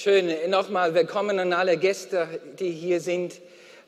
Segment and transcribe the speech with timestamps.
[0.00, 2.28] Schön, nochmal willkommen an alle Gäste,
[2.60, 3.40] die hier sind,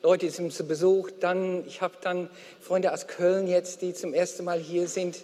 [0.03, 1.09] Leute, die zum Besuch.
[1.21, 5.19] Dann, ich habe dann Freunde aus Köln jetzt, die zum ersten Mal hier sind.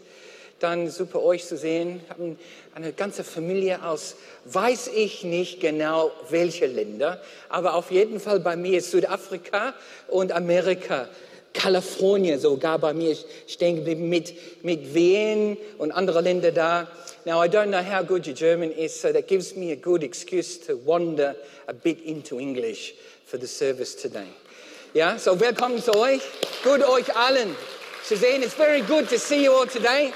[0.62, 2.00] Dann super euch zu sehen.
[2.08, 2.40] Haben
[2.74, 4.16] eine ganze Familie aus,
[4.46, 9.74] weiß ich nicht genau welche Länder, aber auf jeden Fall bei mir ist Südafrika
[10.08, 11.10] und Amerika
[11.58, 13.18] Kalifornien sogar bei mir
[13.48, 16.88] stehen mit, mit Wien und andere Länder da.
[17.26, 20.04] Now, I don't know how good your German is, so that gives me a good
[20.04, 21.36] excuse to wander
[21.68, 22.94] a bit into English
[23.26, 24.28] for the service today.
[24.94, 26.22] Yeah, so willkommen zu euch.
[26.64, 27.56] Gut euch allen
[28.06, 28.44] zu sehen.
[28.44, 30.14] It's very good to see you all today.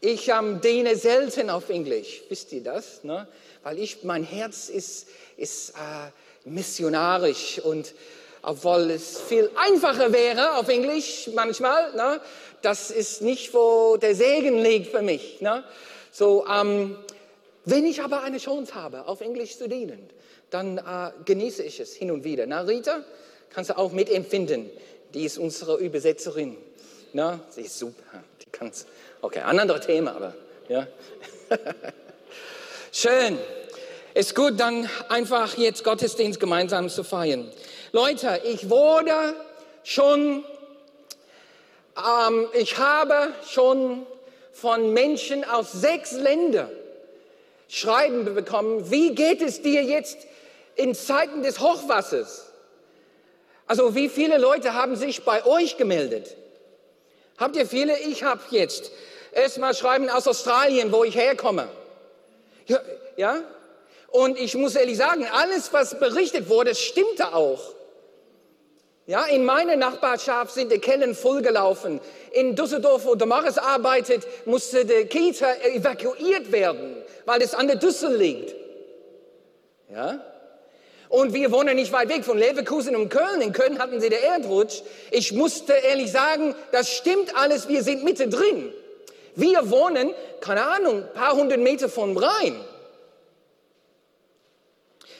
[0.00, 3.04] Ich ähm, diene selten auf Englisch, wisst ihr das?
[3.04, 3.28] Ne?
[3.62, 6.10] Weil ich, mein Herz ist, ist äh,
[6.48, 7.94] missionarisch und
[8.46, 11.92] obwohl es viel einfacher wäre auf Englisch manchmal.
[11.94, 12.20] Ne?
[12.62, 15.40] Das ist nicht, wo der Segen liegt für mich.
[15.40, 15.64] Ne?
[16.12, 16.96] So, ähm,
[17.64, 20.08] wenn ich aber eine Chance habe, auf Englisch zu dienen,
[20.50, 22.46] dann äh, genieße ich es hin und wieder.
[22.46, 23.02] Na, Rita,
[23.50, 24.70] kannst du auch mitempfinden.
[25.12, 26.56] Die ist unsere Übersetzerin.
[27.12, 28.22] Na, sie ist super.
[28.42, 28.86] Die kann's.
[29.22, 30.34] Okay, ein anderes Thema, aber
[30.68, 30.86] ja.
[32.92, 33.38] Schön.
[34.14, 37.50] Ist gut, dann einfach jetzt Gottesdienst gemeinsam zu feiern.
[37.92, 39.34] Leute, ich wurde
[39.84, 40.44] schon,
[41.96, 44.06] ähm, ich habe schon
[44.52, 46.70] von Menschen aus sechs Ländern
[47.68, 50.18] Schreiben bekommen, wie geht es dir jetzt
[50.76, 52.46] in Zeiten des Hochwassers?
[53.66, 56.36] Also wie viele Leute haben sich bei euch gemeldet?
[57.38, 57.98] Habt ihr viele?
[58.00, 58.92] Ich habe jetzt
[59.32, 61.68] erstmal Schreiben aus Australien, wo ich herkomme.
[62.66, 62.80] Ja,
[63.16, 63.42] ja?
[64.08, 67.75] Und ich muss ehrlich sagen, alles, was berichtet wurde, stimmte auch.
[69.06, 72.00] Ja, in meiner Nachbarschaft sind die Kennen vollgelaufen.
[72.32, 78.16] In Düsseldorf, wo Damaris arbeitet, musste der Kita evakuiert werden, weil es an der Düssel
[78.16, 78.54] liegt.
[79.88, 80.20] Ja?
[81.08, 83.40] Und wir wohnen nicht weit weg von Leverkusen und Köln.
[83.40, 84.82] In Köln hatten sie den Erdrutsch.
[85.12, 88.72] Ich musste ehrlich sagen, das stimmt alles, wir sind mittendrin.
[89.36, 92.56] Wir wohnen, keine Ahnung, ein paar hundert Meter vom Rhein.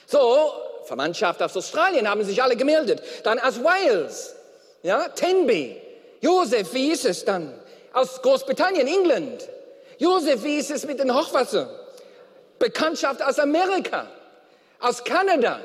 [0.07, 0.51] So,
[0.87, 3.01] Verwandtschaft aus Australien haben sich alle gemeldet.
[3.23, 4.35] Dann aus Wales,
[4.83, 5.81] ja, Tenby.
[6.21, 7.53] Josef, wie ist es dann?
[7.93, 9.47] Aus Großbritannien, England.
[9.99, 11.69] Josef, wie ist es mit dem Hochwasser?
[12.59, 14.07] Bekanntschaft aus Amerika,
[14.79, 15.59] aus Kanada.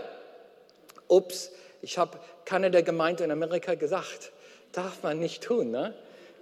[1.09, 1.51] Ups,
[1.81, 4.33] ich habe Kanada gemeint und Amerika gesagt.
[4.73, 5.95] Darf man nicht tun, ne?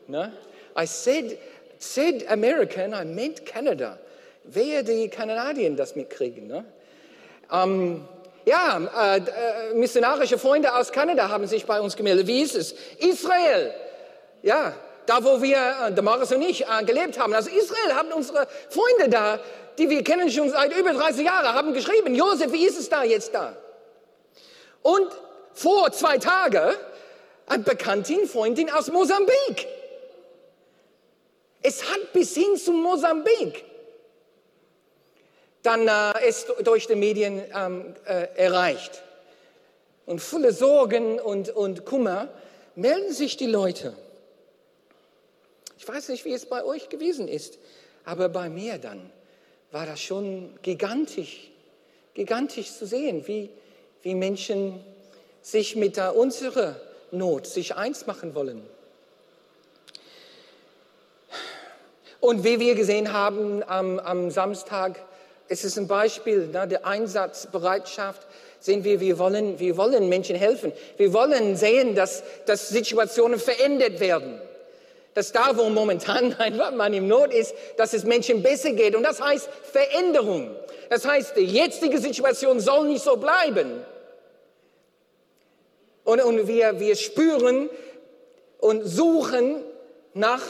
[0.07, 0.33] ne?
[0.77, 1.39] I said,
[1.79, 3.99] said America and I meant Canada.
[4.45, 6.65] Wer die Kanadier das mitkriegen, ne?
[7.51, 8.09] Um,
[8.51, 12.27] ja, äh, äh, missionarische Freunde aus Kanada haben sich bei uns gemeldet.
[12.27, 12.75] Wie ist es?
[12.99, 13.73] Israel.
[14.43, 14.75] Ja,
[15.07, 17.33] da wo wir, äh, Damaris und ich, äh, gelebt haben.
[17.33, 19.39] Also Israel haben unsere Freunde da,
[19.79, 23.05] die wir kennen schon seit über 30 Jahren, haben geschrieben, Josef, wie ist es da
[23.05, 23.55] jetzt da?
[24.83, 25.09] Und
[25.53, 26.75] vor zwei Tagen
[27.47, 29.69] eine Bekanntin, Freundin aus Mosambik.
[31.63, 33.70] Es hat bis hin zu Mosambik
[35.63, 39.03] dann äh, ist durch die Medien ähm, äh, erreicht.
[40.07, 42.29] Und volle Sorgen und, und Kummer
[42.75, 43.95] melden sich die Leute.
[45.79, 47.59] Ich weiß nicht, wie es bei euch gewesen ist,
[48.05, 49.11] aber bei mir dann
[49.71, 51.51] war das schon gigantisch,
[52.15, 53.51] gigantisch zu sehen, wie,
[54.03, 54.85] wie Menschen
[55.43, 56.77] sich mit der unserer
[57.13, 58.63] Not sich eins machen wollen.
[62.21, 65.01] Und wie wir gesehen haben am, am Samstag,
[65.51, 68.25] es ist ein Beispiel ne, der Einsatzbereitschaft.
[68.61, 70.73] Sehen wir, wir wollen, wir wollen Menschen helfen.
[70.97, 74.41] Wir wollen sehen, dass, dass Situationen verändert werden.
[75.15, 78.95] Dass da, wo momentan einfach man im Not ist, dass es Menschen besser geht.
[78.95, 80.55] Und das heißt Veränderung.
[80.89, 83.85] Das heißt, die jetzige Situation soll nicht so bleiben.
[86.05, 87.69] Und, und wir, wir spüren
[88.59, 89.65] und suchen
[90.15, 90.43] nach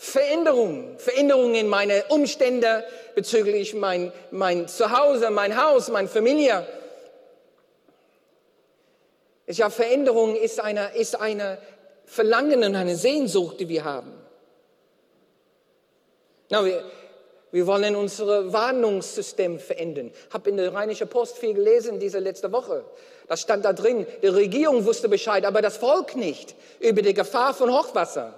[0.00, 2.84] Veränderung, Veränderung in meine Umstände
[3.16, 6.64] bezüglich mein, mein Zuhause, mein Haus, meine Familie.
[9.48, 11.58] Ja, Veränderung ist eine, ist eine
[12.04, 14.12] Verlangen und eine Sehnsucht, die wir haben.
[16.50, 16.84] Na, wir,
[17.50, 20.12] wir wollen unser Warnungssystem verändern.
[20.28, 22.84] Ich habe in der Rheinischen Post viel gelesen diese letzte Woche.
[23.26, 24.06] Das stand da drin.
[24.22, 28.32] Die Regierung wusste Bescheid, aber das Volk nicht über die Gefahr von Hochwasser.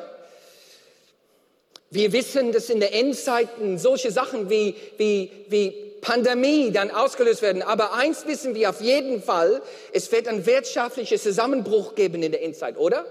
[1.90, 5.70] wir wissen, dass in der Endzeiten solche Sachen wie, wie, wie
[6.00, 7.62] Pandemie dann ausgelöst werden.
[7.62, 9.62] Aber eins wissen wir auf jeden Fall,
[9.92, 13.04] es wird ein wirtschaftlicher Zusammenbruch geben in der Endzeit, oder?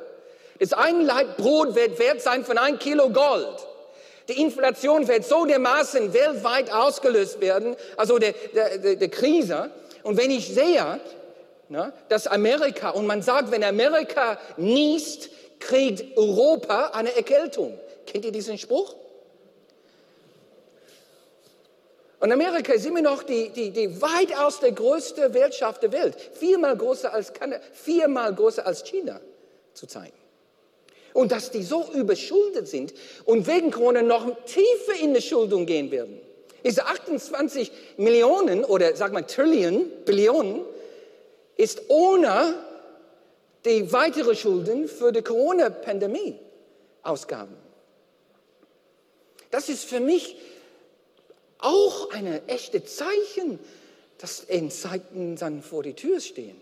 [0.59, 3.67] Das ein Leib Brot wird wert sein von ein Kilo Gold.
[4.27, 9.71] Die Inflation wird so dermaßen weltweit ausgelöst werden, also der, der, der, der Krise.
[10.03, 10.99] Und wenn ich sehe,
[11.69, 17.77] na, dass Amerika, und man sagt, wenn Amerika niest, kriegt Europa eine Erkältung.
[18.07, 18.95] Kennt ihr diesen Spruch?
[22.19, 26.15] Und Amerika ist immer noch die, die, die weitaus der größte Wirtschaft der Welt.
[26.33, 29.21] Viermal größer als Kanada, viermal größer als China
[29.73, 30.15] zu zeigen.
[31.13, 32.93] Und dass die so überschuldet sind
[33.25, 36.19] und wegen Corona noch tiefer in die Schuldung gehen werden.
[36.63, 40.61] Diese 28 Millionen oder sag mal Trillion, Billionen,
[41.55, 42.55] ist ohne
[43.65, 46.39] die weitere Schulden für die Corona-Pandemie
[47.03, 47.66] Ausgaben.
[49.51, 50.35] Das ist für mich
[51.59, 53.59] auch ein echtes Zeichen,
[54.17, 56.59] dass Endzeiten dann vor die Tür stehen.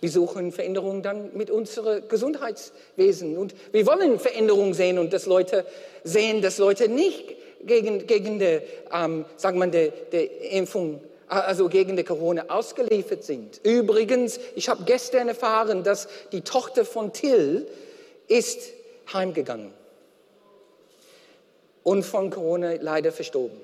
[0.00, 5.66] Wir suchen Veränderungen dann mit unserem Gesundheitswesen und wir wollen Veränderungen sehen und dass Leute
[6.04, 7.36] sehen, dass Leute nicht
[7.66, 13.60] gegen, gegen die, ähm, sagen wir, die, die Impfung also gegen die Corona ausgeliefert sind.
[13.62, 17.66] Übrigens, ich habe gestern erfahren, dass die Tochter von Till
[18.26, 18.72] ist
[19.12, 19.72] heimgegangen
[21.82, 23.60] und von Corona leider verstorben.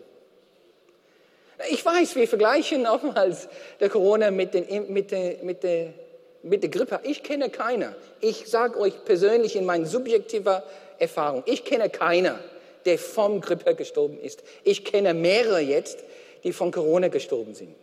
[1.71, 3.49] Ich weiß, wir vergleichen oftmals
[3.81, 5.95] der Corona mit, den, mit, der, mit, der,
[6.43, 7.01] mit der Grippe.
[7.03, 7.95] Ich kenne keiner.
[8.21, 10.63] Ich sage euch persönlich in meiner subjektiver
[10.99, 12.39] Erfahrung, ich kenne keiner,
[12.85, 14.43] der vom Grippe gestorben ist.
[14.65, 16.05] Ich kenne mehrere jetzt,
[16.46, 17.75] die von Corona gestorben sind.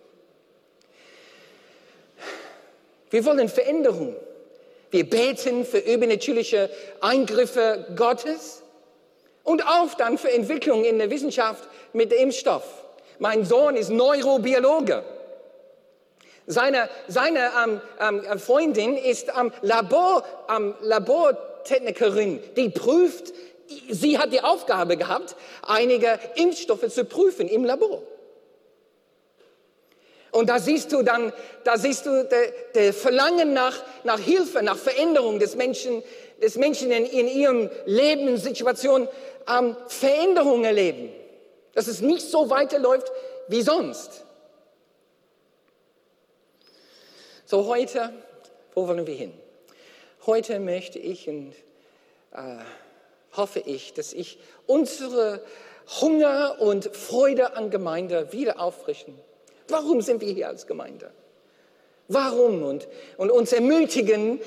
[3.09, 4.15] Wir wollen Veränderung.
[4.89, 6.69] Wir beten für übernatürliche
[7.01, 8.63] Eingriffe Gottes
[9.43, 12.63] und auch dann für Entwicklung in der Wissenschaft mit dem Impfstoff.
[13.19, 15.03] Mein Sohn ist Neurobiologe.
[16.47, 23.33] Seine, seine ähm, ähm, Freundin ist ähm, Labor, ähm, Labortechnikerin, die prüft,
[23.89, 25.35] sie hat die Aufgabe gehabt,
[25.67, 28.03] einige Impfstoffe zu prüfen im Labor.
[30.33, 31.31] Und da siehst du dann,
[31.63, 32.27] da siehst du
[32.73, 36.03] der Verlangen nach, nach Hilfe, nach Veränderung des Menschen,
[36.41, 39.07] des Menschen in, in ihrem Lebenssituation
[39.47, 41.11] ähm, Veränderungen erleben.
[41.75, 43.11] Dass es nicht so weiterläuft
[43.47, 44.25] wie sonst.
[47.45, 48.11] So heute,
[48.73, 49.33] wo wollen wir hin?
[50.25, 51.53] Heute möchte ich und
[52.31, 52.57] äh,
[53.37, 55.41] hoffe ich, dass ich unsere
[56.01, 59.15] Hunger und Freude an Gemeinde wieder auffrischen
[59.67, 61.11] Warum sind wir hier als Gemeinde?
[62.07, 62.63] Warum?
[62.63, 62.87] Und,
[63.17, 64.39] und uns ermutigen,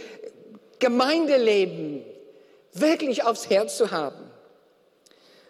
[0.78, 2.04] Gemeindeleben
[2.72, 4.30] wirklich aufs Herz zu haben.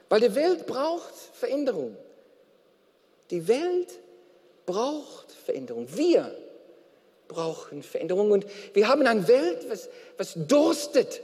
[0.08, 1.96] Weil die Welt braucht Veränderung.
[3.30, 3.88] Die Welt
[4.66, 5.88] braucht Veränderung.
[5.96, 6.32] Wir
[7.26, 8.30] brauchen Veränderung.
[8.30, 11.22] Und wir haben eine Welt, was, was durstet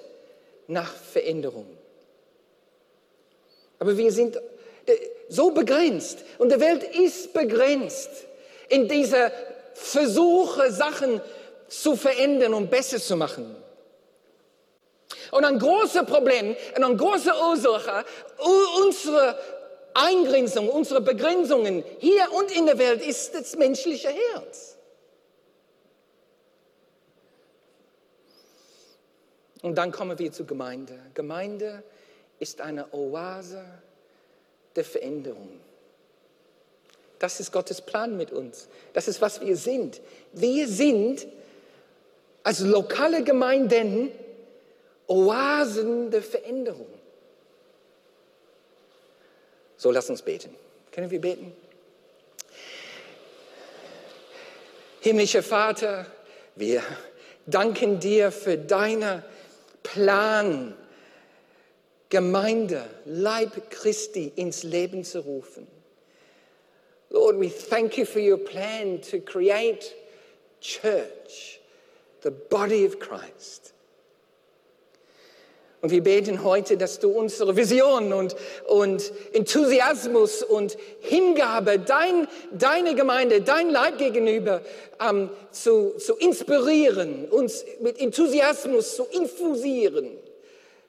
[0.67, 1.67] nach Veränderung.
[3.79, 4.41] Aber wir sind äh,
[5.29, 6.19] so begrenzt.
[6.39, 8.11] Und die Welt ist begrenzt
[8.73, 9.31] in diese
[9.75, 11.21] Versuche, Sachen
[11.69, 13.55] zu verändern und besser zu machen.
[15.31, 18.05] Und ein großes Problem eine große Ursache
[18.83, 19.39] unserer
[19.95, 24.77] Eingrenzung, unserer Begrenzungen hier und in der Welt ist das menschliche Herz.
[29.63, 30.99] Und dann kommen wir zur Gemeinde.
[31.15, 31.83] Gemeinde
[32.39, 33.65] ist eine Oase
[34.75, 35.61] der Veränderung.
[37.23, 38.67] Das ist Gottes Plan mit uns.
[38.95, 40.01] Das ist, was wir sind.
[40.33, 41.25] Wir sind
[42.43, 44.11] als lokale Gemeinden
[45.07, 46.89] Oasen der Veränderung.
[49.77, 50.53] So, lass uns beten.
[50.91, 51.53] Können wir beten?
[55.01, 56.07] Himmlischer Vater,
[56.57, 56.83] wir
[57.47, 59.23] danken dir für deinen
[59.85, 60.77] Plan,
[62.09, 65.82] Gemeinde, Leib Christi ins Leben zu rufen.
[67.13, 69.95] Lord, we thank you for your plan to create
[70.61, 71.61] church,
[72.23, 73.75] the body of Christ.
[75.83, 78.37] Und wir beten heute, dass du unsere Vision und,
[78.69, 84.63] und Enthusiasmus und Hingabe dein, deine Gemeinde, dein Leib gegenüber
[85.01, 90.09] ähm, zu, zu inspirieren, uns mit Enthusiasmus zu infusieren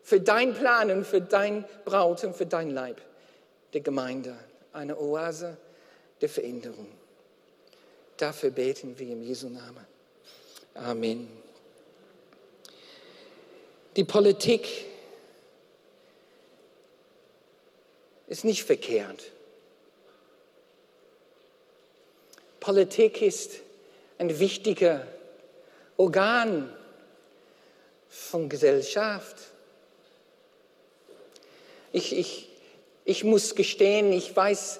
[0.03, 3.01] für dein Plan und für dein Braut und für dein Leib
[3.74, 4.36] der Gemeinde.
[4.74, 5.58] Eine Oase
[6.24, 6.88] der Veränderung.
[8.15, 9.86] Dafür beten wir im Jesu Namen.
[10.74, 11.27] Amen.
[13.98, 14.86] Die Politik
[18.27, 19.34] ist nicht verkehrt.
[22.62, 23.60] Politik ist
[24.18, 25.06] ein wichtiger
[25.98, 26.74] Organ
[28.08, 29.36] von Gesellschaft.
[31.92, 32.48] Ich, ich,
[33.03, 34.80] ich muss gestehen, ich weiß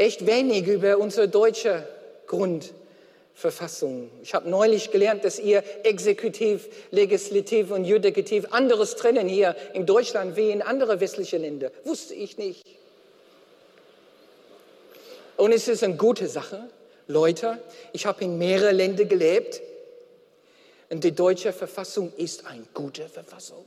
[0.00, 1.86] echt wenig über unsere deutsche
[2.26, 2.72] Grund.
[3.32, 4.10] Verfassung.
[4.22, 10.36] Ich habe neulich gelernt, dass ihr Exekutiv, Legislativ und Judikativ anderes trennen hier in Deutschland
[10.36, 11.70] wie in anderen westlichen Ländern.
[11.84, 12.62] Wusste ich nicht.
[15.38, 16.68] Und es ist eine gute Sache.
[17.06, 17.58] Leute,
[17.94, 19.62] ich habe in mehreren Ländern gelebt
[20.90, 23.64] und die deutsche Verfassung ist eine gute Verfassung.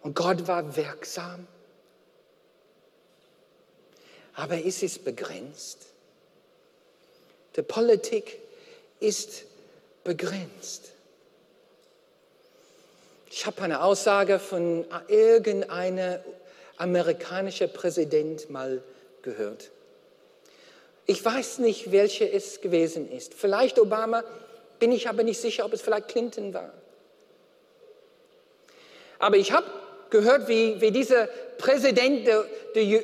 [0.00, 1.46] Und Gott war wirksam.
[4.34, 5.78] Aber es ist begrenzt.
[7.56, 8.40] Die Politik
[9.00, 9.44] ist
[10.02, 10.90] begrenzt.
[13.30, 16.20] Ich habe eine Aussage von irgendeinem
[16.76, 18.82] amerikanischen Präsident mal
[19.22, 19.70] gehört.
[21.06, 23.34] Ich weiß nicht, welche es gewesen ist.
[23.34, 24.24] Vielleicht Obama,
[24.78, 26.72] bin ich aber nicht sicher, ob es vielleicht Clinton war.
[29.18, 29.66] Aber ich habe
[30.10, 32.44] gehört, wie, wie dieser Präsident der,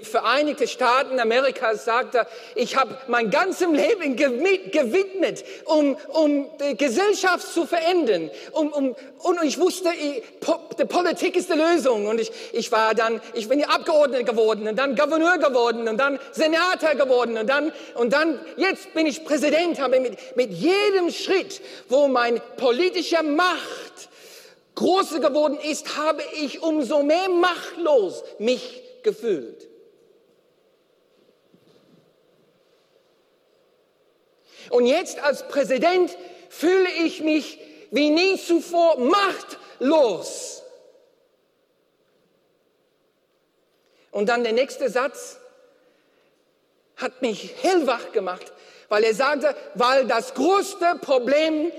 [0.03, 2.27] Vereinigten Staaten Amerikas sagte,
[2.57, 8.31] ich habe mein ganzes Leben gewidmet, um, um die Gesellschaft zu verändern.
[8.51, 10.25] Um, um, und ich wusste, ich,
[10.77, 12.09] die Politik ist die Lösung.
[12.09, 16.19] Und ich, ich war dann, ich bin Abgeordneter geworden und dann Gouverneur geworden und dann
[16.33, 21.61] Senator geworden und dann, und dann, jetzt bin ich Präsident, habe mit, mit jedem Schritt,
[21.89, 24.10] wo mein politischer Macht
[24.75, 29.69] größer geworden ist, habe ich umso mehr machtlos mich gefühlt.
[34.71, 36.17] Und jetzt als Präsident
[36.49, 37.59] fühle ich mich
[37.91, 40.63] wie nie zuvor machtlos.
[44.13, 45.39] Und dann der nächste Satz
[46.97, 48.53] hat mich hellwach gemacht,
[48.89, 51.73] weil er sagte, weil das größte Problem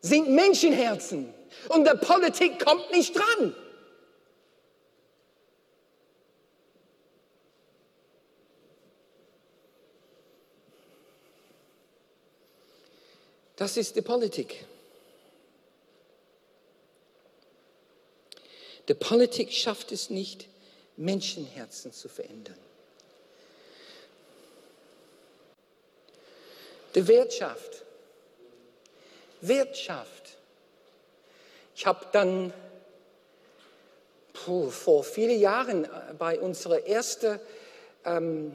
[0.00, 1.32] sind Menschenherzen.
[1.68, 3.54] Und der Politik kommt nicht dran.
[13.56, 14.66] Das ist die Politik.
[18.88, 20.46] Die Politik schafft es nicht,
[20.96, 22.58] Menschenherzen zu verändern.
[26.94, 27.82] Die Wirtschaft.
[29.40, 30.25] Wirtschaft
[31.76, 32.54] ich habe dann
[34.32, 37.38] puh, vor vielen Jahren äh, bei unserer ersten,
[38.06, 38.54] ähm,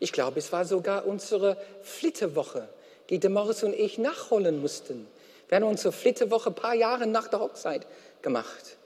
[0.00, 2.68] ich glaube, es war sogar unsere Flitterwoche,
[3.10, 5.06] die der Morris und ich nachholen mussten.
[5.48, 7.86] Wir haben unsere Flitterwoche ein paar Jahre nach der Hochzeit
[8.22, 8.76] gemacht.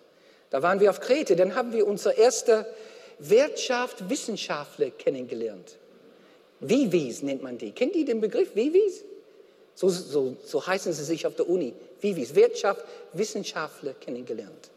[0.51, 2.67] Da waren wir auf Krete, dann haben wir unsere erste
[3.21, 5.77] Wirtschaft Wissenschaftler kennengelernt.
[6.59, 7.71] Vivis nennt man die.
[7.71, 9.05] Kennt ihr den Begriff Vivis?
[9.75, 11.75] So, so, so heißen sie sich auf der Uni.
[12.01, 14.71] Vivis, Wirtschaft, Wissenschaftler kennengelernt.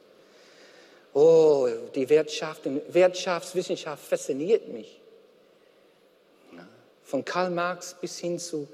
[1.13, 5.00] Oh, die Wirtschaft, Wirtschaftswissenschaft fasziniert mich.
[7.03, 8.67] Von Karl Marx bis hin zu,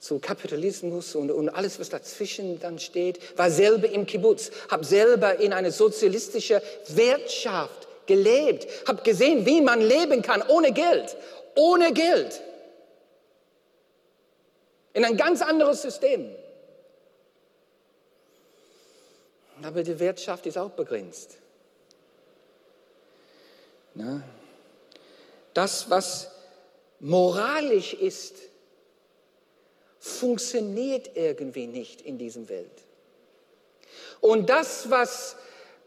[0.00, 3.18] zu Kapitalismus und, und alles, was dazwischen dann steht.
[3.36, 9.82] War selber im Kibbutz, habe selber in einer sozialistischen Wirtschaft gelebt, habe gesehen, wie man
[9.82, 11.16] leben kann ohne Geld,
[11.54, 12.40] ohne Geld.
[14.98, 16.34] In ein ganz anderes System.
[19.62, 21.36] Aber die Wirtschaft ist auch begrenzt.
[23.94, 24.24] Na?
[25.54, 26.32] Das, was
[26.98, 28.38] moralisch ist,
[30.00, 32.82] funktioniert irgendwie nicht in dieser Welt.
[34.20, 35.36] Und das, was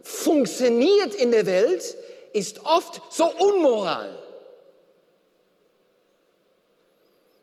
[0.01, 1.97] funktioniert in der Welt,
[2.31, 4.17] ist oft so unmoral.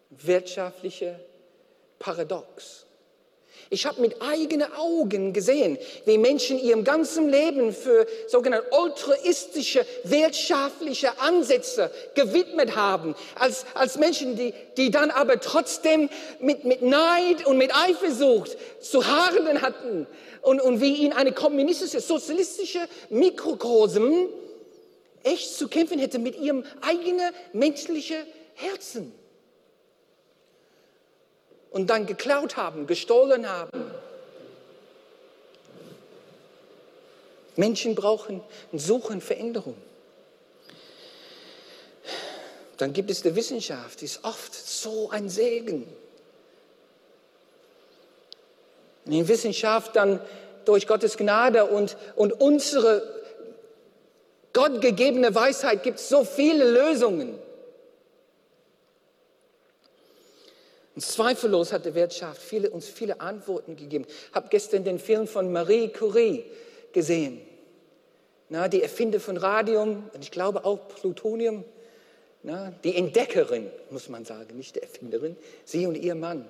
[0.08, 1.27] Wirtschaftliche
[1.98, 2.86] Paradox.
[3.70, 5.76] Ich habe mit eigenen Augen gesehen,
[6.06, 13.14] wie Menschen ihrem ganzen Leben für sogenannte altruistische, wirtschaftliche Ansätze gewidmet haben.
[13.34, 16.08] Als, als Menschen, die, die dann aber trotzdem
[16.40, 20.06] mit, mit Neid und mit Eifersucht zu haaren hatten.
[20.40, 24.28] Und, und wie ihnen eine kommunistische, sozialistische Mikrokosm
[25.24, 28.16] echt zu kämpfen hätte mit ihrem eigenen menschlichen
[28.54, 29.12] Herzen
[31.70, 33.90] und dann geklaut haben, gestohlen haben.
[37.56, 38.40] Menschen brauchen
[38.72, 39.76] und suchen Veränderung.
[42.76, 45.86] Dann gibt es die Wissenschaft, die ist oft so ein Segen.
[49.06, 50.20] In Wissenschaft dann
[50.64, 53.02] durch Gottes Gnade und, und unsere
[54.52, 57.38] gottgegebene Weisheit gibt es so viele Lösungen.
[60.98, 64.04] Und zweifellos hat die Wirtschaft viele, uns viele Antworten gegeben.
[64.08, 66.44] Ich habe gestern den Film von Marie Curie
[66.92, 67.40] gesehen.
[68.48, 71.64] Na, die Erfinder von Radium und ich glaube auch Plutonium.
[72.42, 76.48] Na, die Entdeckerin, muss man sagen, nicht die Erfinderin, sie und ihr Mann.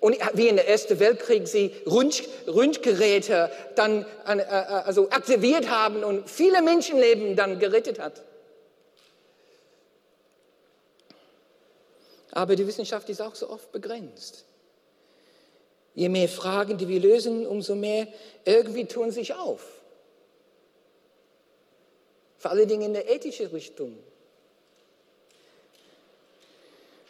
[0.00, 6.30] Und wie in der Ersten Weltkrieg sie Röntgeräte dann äh, äh, also aktiviert haben und
[6.30, 8.22] viele Menschenleben dann gerettet hat.
[12.36, 14.44] Aber die Wissenschaft ist auch so oft begrenzt.
[15.94, 18.08] Je mehr Fragen, die wir lösen, umso mehr
[18.44, 19.62] irgendwie tun sich auf.
[22.36, 23.96] Vor allen Dingen in der ethischen Richtung.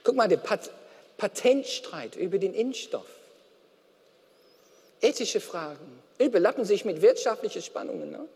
[0.05, 0.71] Guck mal, der Pat
[1.17, 3.09] Patentstreit über den Impfstoff.
[5.01, 8.13] Ethische Fragen überlappen sich mit wirtschaftlichen Spannungen.
[8.13, 8.29] Ne?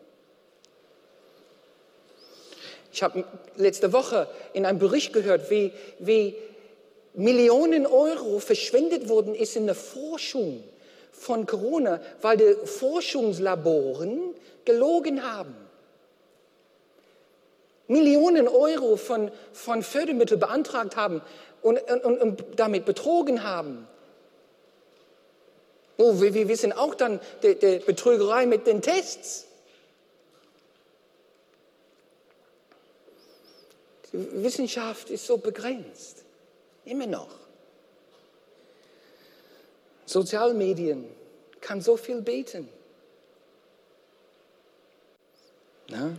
[2.92, 6.34] Ich habe letzte Woche in einem Bericht gehört, wie, wie
[7.14, 10.62] Millionen Euro verschwendet worden ist in der Forschung
[11.12, 15.54] von Corona, weil die Forschungslaboren gelogen haben.
[17.88, 21.20] Millionen Euro von, von Fördermitteln beantragt haben
[21.60, 23.88] und, und, und damit betrogen haben.
[25.96, 29.46] Oh, wir, wir wissen auch dann die, die Betrügerei mit den Tests.
[34.12, 36.19] Die Wissenschaft ist so begrenzt.
[36.90, 37.28] Immer noch.
[40.06, 41.04] Sozialmedien
[41.60, 42.68] kann so viel beten.
[45.86, 46.16] Na?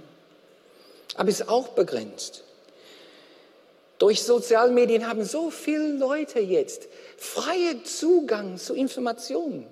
[1.16, 2.46] Aber ist auch begrenzt.
[3.98, 9.68] Durch Sozialmedien haben so viele Leute jetzt freien Zugang zu Informationen.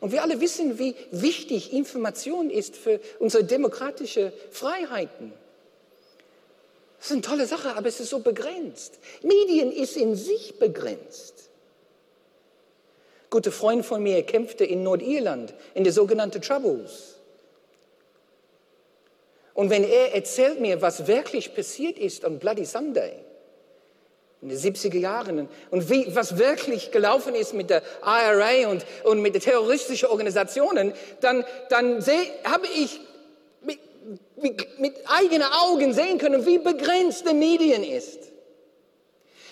[0.00, 5.32] Und wir alle wissen, wie wichtig Information ist für unsere demokratische Freiheiten.
[7.02, 9.00] Das ist eine tolle Sache, aber es ist so begrenzt.
[9.24, 11.50] Medien ist in sich begrenzt.
[13.24, 17.16] Ein guter Freund von mir kämpfte in Nordirland in der sogenannten Troubles.
[19.52, 23.14] Und wenn er erzählt mir, was wirklich passiert ist am Bloody Sunday,
[24.40, 29.20] in den 70er Jahren und wie, was wirklich gelaufen ist mit der IRA und, und
[29.20, 32.00] mit den terroristischen Organisationen, dann, dann
[32.44, 33.00] habe ich
[34.78, 38.18] mit eigenen Augen sehen können, wie begrenzt die Medien ist.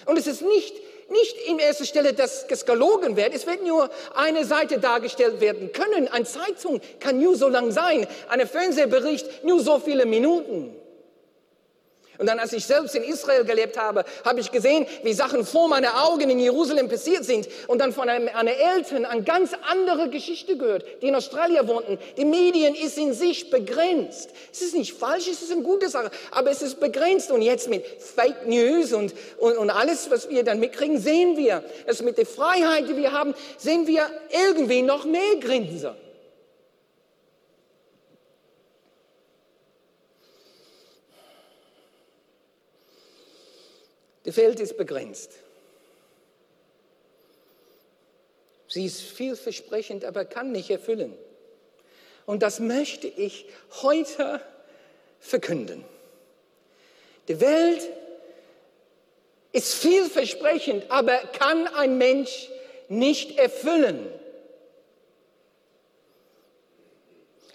[0.07, 0.75] Und es ist nicht,
[1.11, 3.35] nicht in erster Stelle, dass es gelogen wird.
[3.35, 6.09] Es wird nur eine Seite dargestellt werden können.
[6.09, 8.07] Eine Zeitung kann nur so lang sein.
[8.29, 10.80] Ein Fernsehbericht nur so viele Minuten.
[12.21, 15.69] Und dann, als ich selbst in Israel gelebt habe, habe ich gesehen, wie Sachen vor
[15.69, 17.49] meinen Augen in Jerusalem passiert sind.
[17.67, 21.99] Und dann von einem, einer Eltern eine ganz andere Geschichte gehört, die in Australien wohnten.
[22.19, 24.29] Die Medien ist in sich begrenzt.
[24.53, 27.31] Es ist nicht falsch, es ist eine gute Sache, aber es ist begrenzt.
[27.31, 31.65] Und jetzt mit Fake News und, und, und alles, was wir dann mitkriegen, sehen wir,
[31.87, 35.95] dass mit der Freiheit, die wir haben, sehen wir irgendwie noch mehr Grenzen.
[44.31, 45.33] Die Welt ist begrenzt.
[48.69, 51.19] Sie ist vielversprechend, aber kann nicht erfüllen.
[52.27, 53.47] Und das möchte ich
[53.83, 54.41] heute
[55.19, 55.85] verkünden.
[57.27, 57.89] Die Welt
[59.51, 62.51] ist vielversprechend, aber kann ein Mensch
[62.87, 64.13] nicht erfüllen.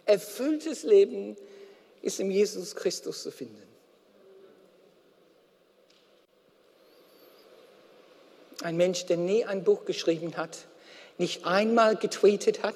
[0.03, 1.37] Erfülltes Leben
[2.01, 3.74] ist in Jesus Christus zu finden.
[8.65, 10.57] Ein Mensch, der nie ein Buch geschrieben hat,
[11.19, 12.73] nicht einmal getweetet hat,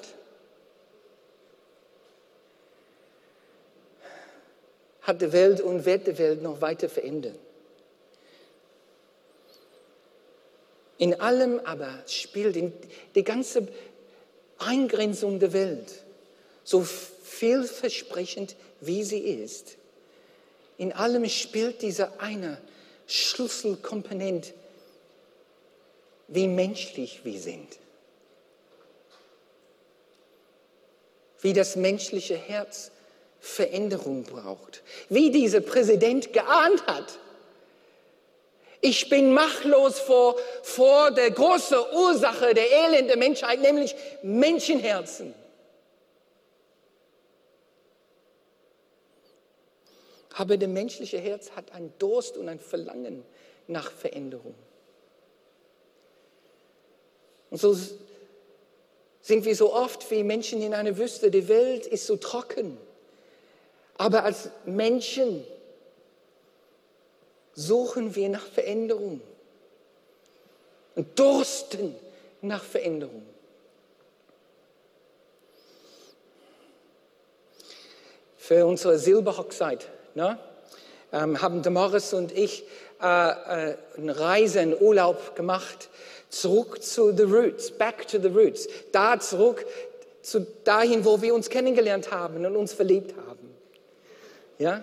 [5.02, 7.36] hat die Welt und wird die Welt noch weiter verändern.
[10.96, 12.56] In allem aber spielt
[13.16, 13.66] die ganze
[14.58, 16.04] Eingrenzung der Welt,
[16.62, 19.76] so vielversprechend wie sie ist,
[20.78, 22.58] in allem spielt diese eine
[23.08, 24.54] Schlüsselkomponent,
[26.30, 27.78] wie menschlich wir sind.
[31.40, 32.92] Wie das menschliche Herz
[33.40, 34.82] Veränderung braucht.
[35.08, 37.18] Wie dieser Präsident geahnt hat.
[38.80, 45.34] Ich bin machtlos vor, vor der großen Ursache der Elend der Menschheit, nämlich Menschenherzen.
[50.34, 53.24] Aber der menschliche Herz hat ein Durst und ein Verlangen
[53.66, 54.54] nach Veränderung.
[57.50, 57.76] Und so
[59.22, 61.30] sind wir so oft wie Menschen in einer Wüste.
[61.30, 62.78] Die Welt ist so trocken.
[63.96, 65.44] Aber als Menschen
[67.52, 69.20] suchen wir nach Veränderung
[70.94, 71.94] und dursten
[72.40, 73.22] nach Veränderung.
[78.36, 80.38] Für unsere Silberhochzeit ne,
[81.12, 82.64] ähm, haben Damaris und ich
[83.00, 85.88] äh, äh, eine Reise, einen Urlaub gemacht,
[86.30, 89.66] zurück zu the roots, back to the roots, da zurück
[90.22, 93.54] zu dahin, wo wir uns kennengelernt haben und uns verliebt haben.
[94.58, 94.82] Ja?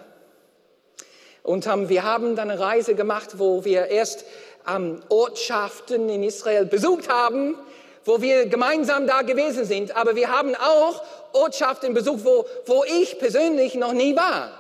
[1.43, 4.25] Und ähm, wir haben dann eine Reise gemacht, wo wir erst
[4.67, 7.55] ähm, Ortschaften in Israel besucht haben,
[8.03, 9.95] wo wir gemeinsam da gewesen sind.
[9.95, 14.51] Aber wir haben auch Ortschaften besucht, wo, wo ich persönlich noch nie war.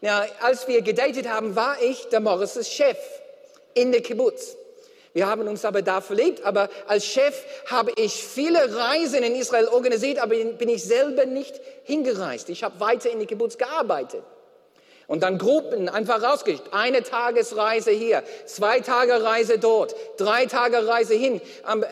[0.00, 2.98] Ja, als wir gedatet haben, war ich der Morris' Chef
[3.74, 4.56] in der Kibbutz.
[5.14, 9.68] Wir haben uns aber da verliebt, aber als Chef habe ich viele Reisen in Israel
[9.68, 12.48] organisiert, aber bin ich selber nicht hingereist.
[12.48, 14.22] Ich habe weiter in die Kibbutz gearbeitet.
[15.08, 16.72] Und dann Gruppen einfach rausgeschickt.
[16.72, 21.42] Eine Tagesreise hier, zwei Tage Reise dort, drei Tage Reise hin.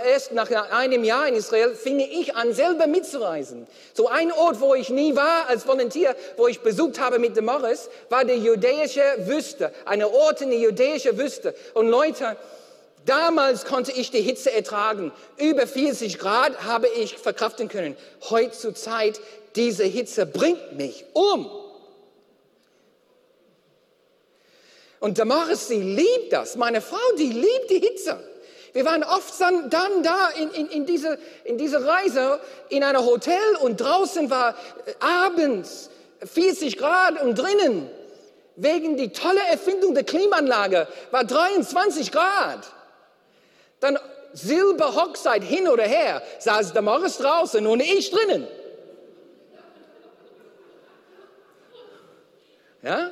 [0.06, 3.66] Erst nach einem Jahr in Israel fing ich an, selber mitzureisen.
[3.92, 7.44] So ein Ort, wo ich nie war als Volontier, wo ich besucht habe mit dem
[7.44, 9.70] Morris, war die jüdische Wüste.
[9.84, 11.54] Eine Ort in der jüdischen Wüste.
[11.74, 12.38] Und Leute,
[13.06, 15.12] Damals konnte ich die Hitze ertragen.
[15.38, 17.96] Über 40 Grad habe ich verkraften können.
[18.28, 19.18] Heutzutage,
[19.56, 21.50] diese Hitze bringt mich um.
[25.00, 26.56] Und Damaris, sie liebt das.
[26.56, 28.22] Meine Frau, die liebt die Hitze.
[28.72, 33.04] Wir waren oft dann, dann da in, in, in, diese, in diese Reise in einem
[33.04, 34.54] Hotel und draußen war
[34.86, 35.90] äh, abends
[36.24, 37.90] 40 Grad und drinnen
[38.56, 42.70] wegen die tolle Erfindung der Klimaanlage war 23 Grad.
[43.80, 43.98] Dann
[44.32, 48.46] Silberhochzeit hin oder her saß Damaris draußen und ich drinnen.
[52.82, 53.10] Ja?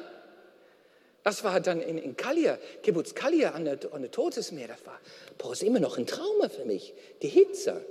[1.24, 4.68] Das war dann in, in Kalia, Kibbutz Kalia an der, an der Todesmeer.
[4.68, 4.98] Das war
[5.36, 7.84] boah, ist immer noch ein Trauma für mich, die Hitze.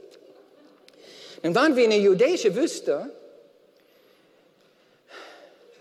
[1.43, 3.11] Dann waren wir in der jüdischen Wüste.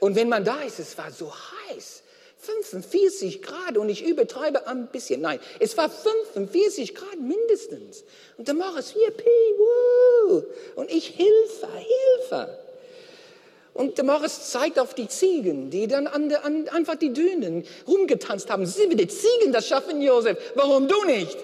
[0.01, 2.03] Und wenn man da ist, es war so heiß.
[2.47, 5.21] 45 Grad und ich übertreibe ein bisschen.
[5.21, 8.05] Nein, es war 45 Grad mindestens.
[8.39, 9.25] Und der Morris, yippie,
[9.59, 10.43] woo.
[10.77, 12.59] Und ich, Hilfe, Hilfe.
[13.75, 17.67] Und der Morris zeigt auf die Ziegen, die dann an, der, an einfach die Dünen
[17.87, 18.65] rumgetanzt haben.
[18.65, 20.39] Sie die Ziegen, das schaffen Josef.
[20.55, 21.37] Warum du nicht?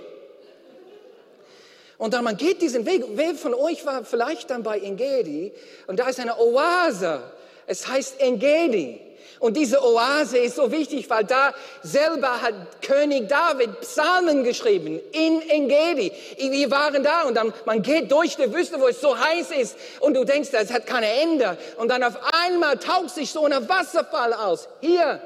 [1.98, 3.04] Und dann man geht diesen Weg.
[3.14, 5.52] Wer von euch war vielleicht dann bei Engedi?
[5.86, 7.22] Und da ist eine Oase.
[7.66, 9.11] Es heißt Engedi.
[9.38, 15.42] Und diese Oase ist so wichtig, weil da selber hat König David Psalmen geschrieben in
[15.48, 16.12] Engedi.
[16.38, 19.76] Wir waren da und dann man geht durch die Wüste, wo es so heiß ist
[20.00, 21.56] und du denkst, das hat keine Ende.
[21.78, 24.68] Und dann auf einmal taucht sich so ein Wasserfall aus.
[24.80, 25.20] Hier.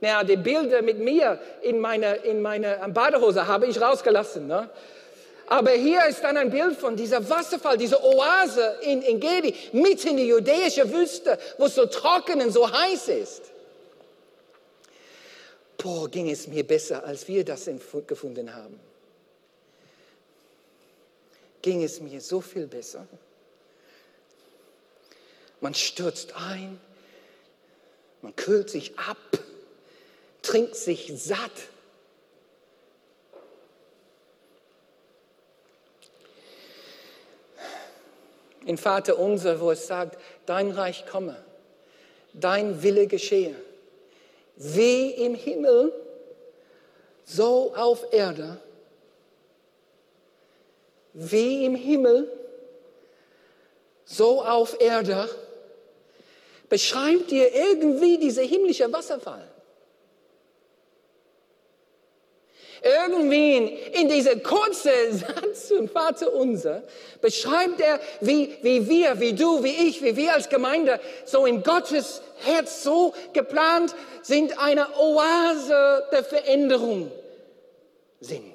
[0.00, 4.46] Naja, die Bilder mit mir in meiner in meine Badehose habe ich rausgelassen.
[4.46, 4.68] Ne?
[5.46, 10.08] Aber hier ist dann ein Bild von dieser Wasserfall, dieser Oase in, in Gedi, mitten
[10.08, 13.42] in die jüdische Wüste, wo es so trocken und so heiß ist.
[15.76, 17.68] Boah, ging es mir besser, als wir das
[18.06, 18.80] gefunden haben.
[21.60, 23.06] Ging es mir so viel besser.
[25.60, 26.80] Man stürzt ein,
[28.22, 29.18] man kühlt sich ab,
[30.40, 31.52] trinkt sich satt
[38.66, 41.36] in Vater unser, wo es sagt, dein Reich komme,
[42.32, 43.54] dein Wille geschehe,
[44.56, 45.92] wie im Himmel,
[47.24, 48.60] so auf Erde,
[51.12, 52.30] wie im Himmel,
[54.04, 55.28] so auf Erde,
[56.68, 59.53] beschreibt dir irgendwie dieser himmlische Wasserfall.
[62.84, 63.56] Irgendwie
[63.92, 66.82] in dieser kurzen Satz und Vater unser
[67.20, 71.62] beschreibt er, wie, wie wir, wie du, wie ich, wie wir als Gemeinde so in
[71.62, 77.10] Gottes Herz so geplant sind, eine Oase der Veränderung
[78.20, 78.52] sind.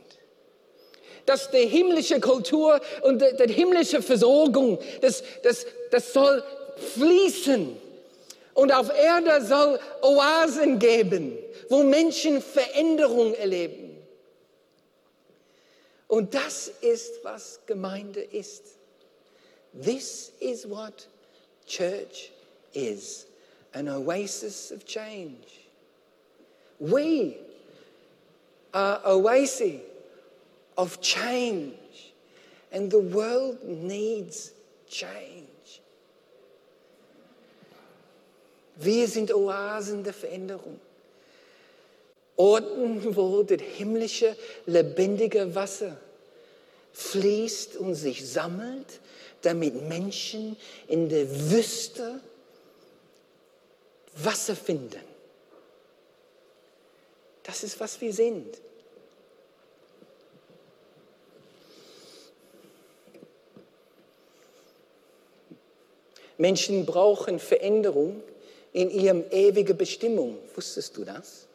[1.25, 6.43] Dass die himmlische Kultur und die, die himmlische Versorgung, das, das, das soll
[6.93, 7.75] fließen.
[8.53, 11.37] Und auf Erde soll Oasen geben,
[11.69, 13.88] wo Menschen Veränderung erleben.
[16.09, 18.63] Und das ist, was Gemeinde ist.
[19.79, 21.07] This is what
[21.67, 22.31] church
[22.73, 23.27] is.
[23.73, 25.67] An oasis of change.
[26.79, 27.37] We
[28.73, 29.81] are oasis
[30.75, 31.75] of change.
[32.71, 34.51] And the world needs
[34.87, 35.45] change.
[38.77, 40.79] Wir sind Oasen der Veränderung.
[42.39, 44.33] Orten, wo das himmlische,
[44.65, 45.97] lebendige Wasser
[46.93, 49.01] fließt und sich sammelt,
[49.41, 50.55] damit Menschen
[50.87, 52.21] in der Wüste
[54.15, 55.03] Wasser finden.
[57.43, 58.61] Das ist, was wir sind.
[66.37, 68.23] Menschen brauchen Veränderung
[68.71, 70.37] in ihrem ewigen Bestimmung.
[70.55, 71.48] Wusstest du das?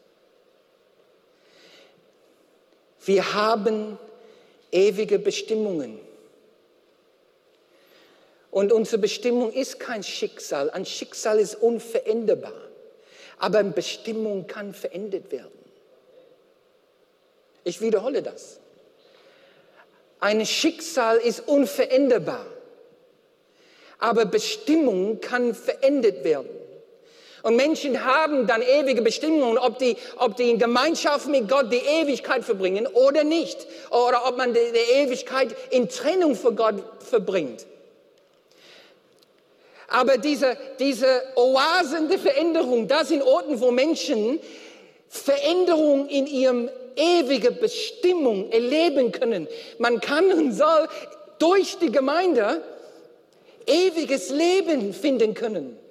[3.04, 3.98] Wir haben
[4.70, 5.98] ewige Bestimmungen.
[8.50, 10.70] Und unsere Bestimmung ist kein Schicksal.
[10.70, 12.52] Ein Schicksal ist unveränderbar.
[13.38, 15.50] Aber eine Bestimmung kann verändert werden.
[17.64, 18.60] Ich wiederhole das.
[20.20, 22.46] Ein Schicksal ist unveränderbar.
[23.98, 26.63] Aber Bestimmung kann verändert werden.
[27.44, 31.76] Und Menschen haben dann ewige Bestimmungen, ob die, ob die in Gemeinschaft mit Gott die
[31.76, 33.66] Ewigkeit verbringen oder nicht.
[33.90, 34.60] Oder ob man die,
[34.94, 37.66] Ewigkeit in Trennung von Gott verbringt.
[39.88, 44.40] Aber diese, diese Oasen der Veränderung, das sind Orten, wo Menschen
[45.10, 49.48] Veränderung in ihrem ewigen Bestimmung erleben können.
[49.76, 50.88] Man kann und soll
[51.38, 52.62] durch die Gemeinde
[53.66, 55.83] ewiges Leben finden können.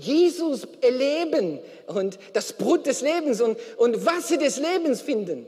[0.00, 5.46] Jesus erleben und das Brot des Lebens und, und Wasser des Lebens finden.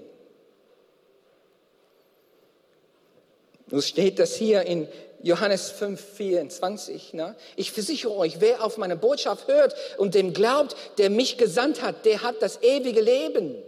[3.70, 4.86] Nun steht das hier in
[5.22, 7.14] Johannes 5, 24.
[7.14, 7.36] Ne?
[7.56, 12.04] Ich versichere euch, wer auf meine Botschaft hört und dem glaubt, der mich gesandt hat,
[12.04, 13.62] der hat das ewige Leben.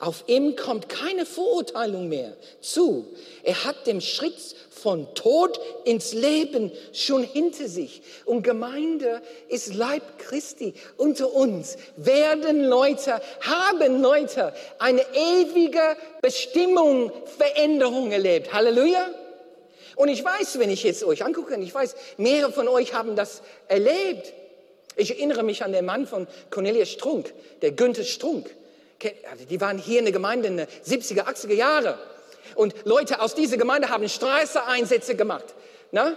[0.00, 3.06] Auf ihm kommt keine Verurteilung mehr zu.
[3.42, 8.02] Er hat den Schritt von Tod ins Leben schon hinter sich.
[8.24, 11.76] Und Gemeinde ist Leib Christi unter uns.
[11.96, 18.52] Werden Leute, haben Leute eine ewige Bestimmung, Veränderung erlebt.
[18.52, 19.10] Halleluja.
[19.96, 23.42] Und ich weiß, wenn ich jetzt euch angucke, ich weiß, mehrere von euch haben das
[23.66, 24.32] erlebt.
[24.94, 28.48] Ich erinnere mich an den Mann von Cornelius Strunk, der Günther Strunk.
[29.30, 31.98] Also die waren hier in der Gemeinde in den 70er, 80er Jahre.
[32.58, 35.44] Und Leute aus dieser Gemeinde haben Straßeneinsätze gemacht.
[35.92, 36.16] Na?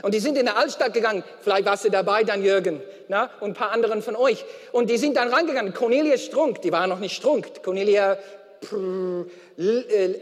[0.00, 1.22] Und die sind in der Altstadt gegangen.
[1.42, 3.28] Vielleicht warst du dabei, dann Jürgen na?
[3.40, 4.46] und ein paar anderen von euch.
[4.72, 5.74] Und die sind dann rangegangen.
[5.74, 7.62] Cornelia Strunk, die war noch nicht Strunk.
[7.62, 8.16] Cornelia
[8.62, 9.26] Pr,
[9.58, 10.14] äh,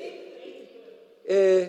[1.28, 1.68] äh,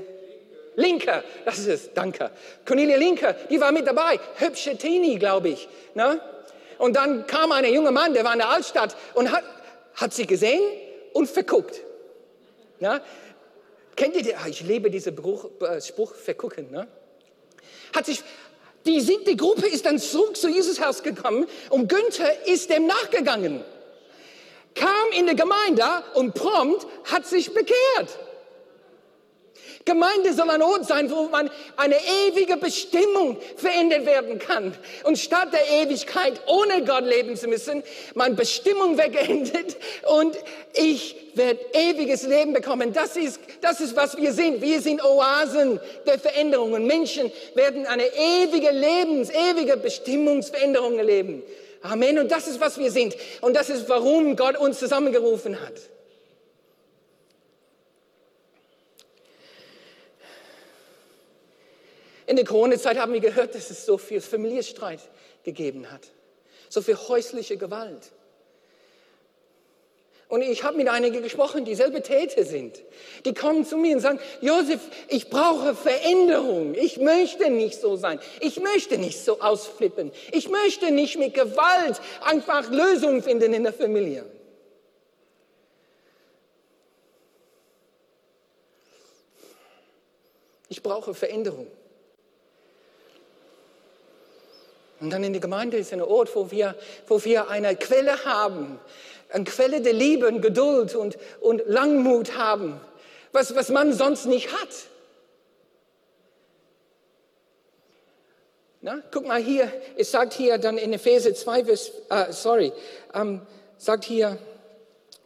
[0.76, 2.32] Linker, das ist es, danke.
[2.66, 4.20] Cornelia Linker, die war mit dabei.
[4.38, 5.70] Hübsche Teenie, glaube ich.
[5.94, 6.20] Na?
[6.80, 9.44] Und dann kam ein junger Mann, der war in der Altstadt und hat,
[9.94, 10.64] hat sie gesehen
[11.14, 11.80] und verguckt.
[12.80, 13.00] Na?
[13.96, 16.72] Kennt ihr, die, ah, ich liebe diesen Spruch, äh, Spruch vergucken.
[16.72, 16.88] Ne?
[17.96, 18.24] Hat sich,
[18.86, 23.64] die, die Gruppe ist dann zurück zu Jesus Haus gekommen und Günther ist dem nachgegangen.
[24.76, 25.84] Kam in die Gemeinde
[26.16, 28.20] und prompt hat sich bekehrt.
[29.86, 31.96] Gemeinde soll ein Ort sein, wo man eine
[32.28, 34.74] ewige Bestimmung verändert werden kann.
[35.04, 39.76] Und statt der Ewigkeit ohne Gott leben zu müssen, meine Bestimmung wegeendet
[40.08, 40.38] und
[40.74, 42.94] ich werde ewiges Leben bekommen.
[42.94, 44.62] Das ist, das ist, was wir sind.
[44.62, 46.88] Wir sind Oasen der Veränderungen.
[46.88, 51.44] Menschen werden eine ewige Lebens-, ewige Bestimmungsveränderung erleben.
[51.82, 52.20] Amen.
[52.20, 53.16] Und das ist, was wir sind.
[53.42, 55.74] Und das ist, warum Gott uns zusammengerufen hat.
[62.26, 65.00] In der Corona-Zeit haben wir gehört, dass es so viel Familienstreit
[65.44, 66.08] gegeben hat,
[66.70, 68.12] so viel häusliche Gewalt.
[70.34, 72.82] Und ich habe mit einigen gesprochen, die selber Täter sind.
[73.24, 76.74] Die kommen zu mir und sagen, Josef, ich brauche Veränderung.
[76.74, 78.20] Ich möchte nicht so sein.
[78.40, 80.12] Ich möchte nicht so ausflippen.
[80.32, 84.26] Ich möchte nicht mit Gewalt einfach Lösungen finden in der Familie.
[90.68, 91.68] Ich brauche Veränderung.
[95.04, 96.76] Und dann in der Gemeinde ist ein Ort, wo wir,
[97.08, 98.80] wo wir eine Quelle haben,
[99.28, 102.80] eine Quelle der Liebe und Geduld und, und Langmut haben,
[103.34, 104.70] was, was man sonst nicht hat.
[108.80, 112.72] Na, guck mal hier, es sagt hier dann in Epheser 2, Vers, äh, sorry,
[113.14, 113.42] ähm,
[113.78, 114.38] sagt hier,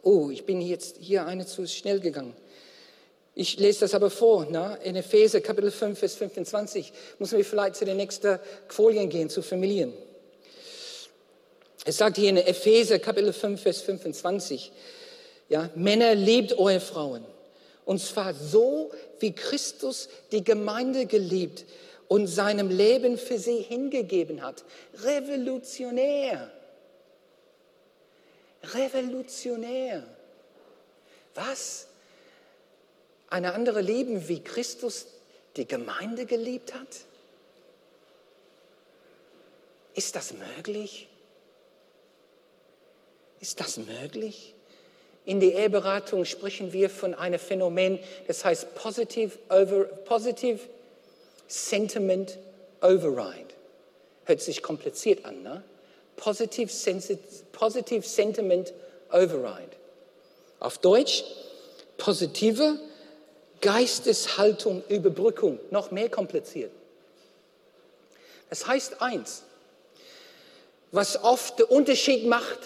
[0.02, 2.34] oh, ich bin jetzt hier eine zu schnell gegangen.
[3.40, 4.74] Ich lese das aber vor, na?
[4.82, 6.92] in Epheser Kapitel 5, Vers 25.
[7.20, 9.94] Müssen wir vielleicht zu den nächsten Folien gehen, zu Familien.
[11.84, 14.72] Es sagt hier in Epheser Kapitel 5, Vers 25,
[15.48, 17.24] ja, Männer, liebt eure Frauen.
[17.84, 21.64] Und zwar so, wie Christus die Gemeinde geliebt
[22.08, 24.64] und seinem Leben für sie hingegeben hat.
[25.04, 26.50] Revolutionär.
[28.74, 30.02] Revolutionär.
[31.36, 31.87] Was?
[33.30, 35.06] Eine andere lieben, wie Christus
[35.56, 36.88] die Gemeinde geliebt hat?
[39.94, 41.08] Ist das möglich?
[43.40, 44.54] Ist das möglich?
[45.24, 50.60] In der Eheberatung sprechen wir von einem Phänomen, das heißt Positive, over, positive
[51.46, 52.38] Sentiment
[52.80, 53.48] Override.
[54.24, 55.62] Hört sich kompliziert an, ne?
[56.16, 56.70] Positive,
[57.52, 58.72] positive Sentiment
[59.10, 59.70] Override.
[60.60, 61.24] Auf Deutsch,
[61.96, 62.78] positive
[63.60, 66.72] Geisteshaltung, Überbrückung, noch mehr kompliziert.
[68.50, 69.42] Das heißt eins,
[70.92, 72.58] was oft den Unterschied macht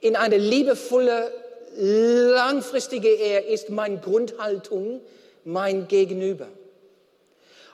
[0.00, 1.32] in eine liebevolle,
[1.76, 5.00] langfristige Ehe, ist meine Grundhaltung,
[5.44, 6.46] mein Gegenüber.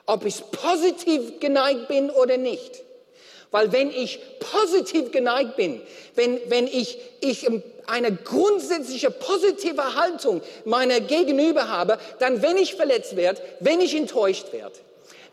[0.05, 2.81] Ob ich positiv geneigt bin oder nicht.
[3.51, 5.81] Weil wenn ich positiv geneigt bin,
[6.15, 7.47] wenn, wenn ich, ich
[7.85, 14.53] eine grundsätzliche positive Haltung meiner Gegenüber habe, dann wenn ich verletzt werde, wenn ich enttäuscht
[14.53, 14.75] werde,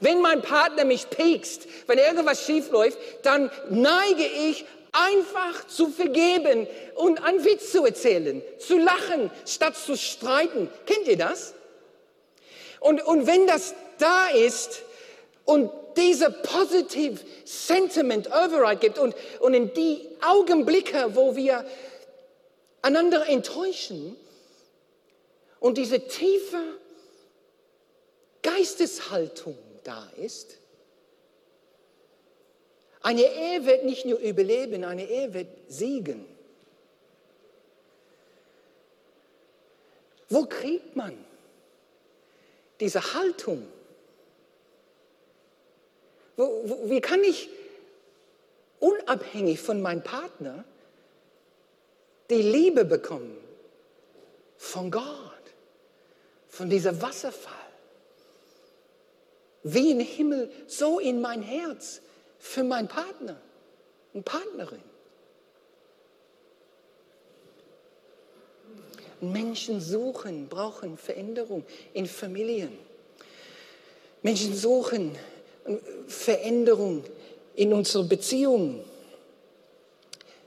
[0.00, 6.66] wenn mein Partner mich piekst, wenn irgendwas schief läuft, dann neige ich einfach zu vergeben
[6.96, 10.68] und einen Witz zu erzählen, zu lachen, statt zu streiten.
[10.86, 11.54] Kennt ihr das?
[12.80, 14.82] Und, und wenn das da ist
[15.48, 21.64] und diese positive Sentiment Override gibt und, und in die Augenblicke, wo wir
[22.82, 24.14] einander enttäuschen
[25.58, 26.62] und diese tiefe
[28.42, 30.58] Geisteshaltung da ist,
[33.00, 36.26] eine Ehe wird nicht nur überleben, eine Ehe wird siegen.
[40.28, 41.16] Wo kriegt man
[42.80, 43.66] diese Haltung?
[46.38, 47.48] Wie kann ich
[48.78, 50.64] unabhängig von meinem Partner
[52.30, 53.36] die Liebe bekommen
[54.56, 55.04] von Gott,
[56.48, 57.54] von dieser Wasserfall?
[59.64, 62.00] Wie im Himmel, so in mein Herz
[62.38, 63.40] für meinen Partner
[64.12, 64.82] und Partnerin.
[69.20, 72.78] Menschen suchen, brauchen Veränderung in Familien.
[74.22, 75.18] Menschen suchen
[76.06, 77.04] Veränderung
[77.54, 78.84] in unserer Beziehung.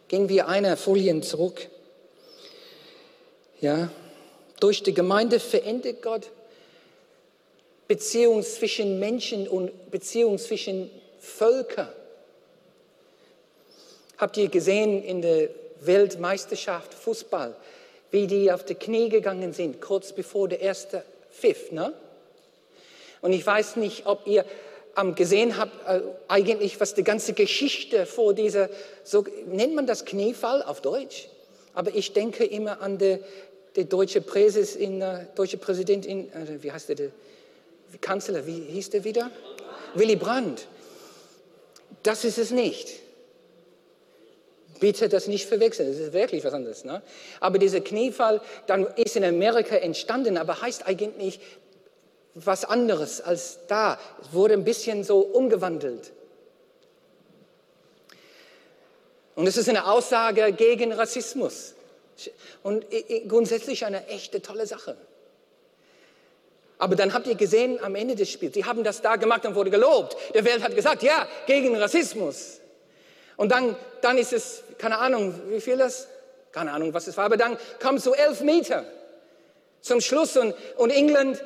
[0.08, 1.68] Gehen wir eine Folie zurück.
[3.62, 3.90] Ja,
[4.60, 6.30] durch die Gemeinde verändert Gott
[7.88, 11.90] Beziehungen zwischen Menschen und Beziehungen zwischen Völkern.
[14.18, 15.50] Habt ihr gesehen in der
[15.82, 17.56] Weltmeisterschaft Fußball,
[18.12, 21.94] wie die auf die Knie gegangen sind, kurz bevor der erste Pfiff, ne?
[23.22, 24.46] Und ich weiß nicht, ob ihr
[25.16, 28.70] gesehen habe, äh, eigentlich, was die ganze Geschichte vor dieser,
[29.04, 31.30] so nennt man das Kniefall auf Deutsch.
[31.74, 33.20] Aber ich denke immer an der,
[33.76, 37.12] der deutsche, Präses in, äh, deutsche Präsident, in, äh, wie heißt der, der
[38.02, 39.32] Kanzler, wie hieß der wieder?
[39.96, 40.68] Willy Brandt.
[42.04, 42.90] Das ist es nicht.
[44.80, 46.84] Bitte das nicht verwechseln, das ist wirklich was anderes.
[46.84, 47.04] Ne?
[47.40, 51.40] Aber dieser Kniefall dann ist in Amerika entstanden, aber heißt eigentlich
[52.34, 54.00] was anderes als da.
[54.22, 56.12] Es wurde ein bisschen so umgewandelt.
[59.36, 61.74] Und es ist eine Aussage gegen Rassismus.
[62.64, 62.86] Und
[63.28, 64.96] grundsätzlich eine echte tolle Sache.
[66.78, 69.54] Aber dann habt ihr gesehen am Ende des Spiels, sie haben das da gemacht und
[69.54, 70.18] wurde gelobt.
[70.34, 72.60] Der Welt hat gesagt, ja, gegen Rassismus.
[73.38, 76.08] Und dann, dann ist es, keine Ahnung, wie viel das?
[76.52, 77.26] Keine Ahnung, was es war.
[77.26, 78.84] Aber dann kam es so elf Meter
[79.82, 81.44] zum Schluss und, und England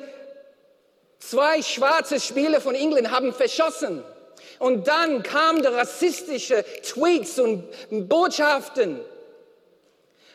[1.28, 4.04] Zwei schwarze Spieler von England haben verschossen.
[4.58, 7.68] Und dann kamen rassistische Tweets und
[8.08, 9.00] Botschaften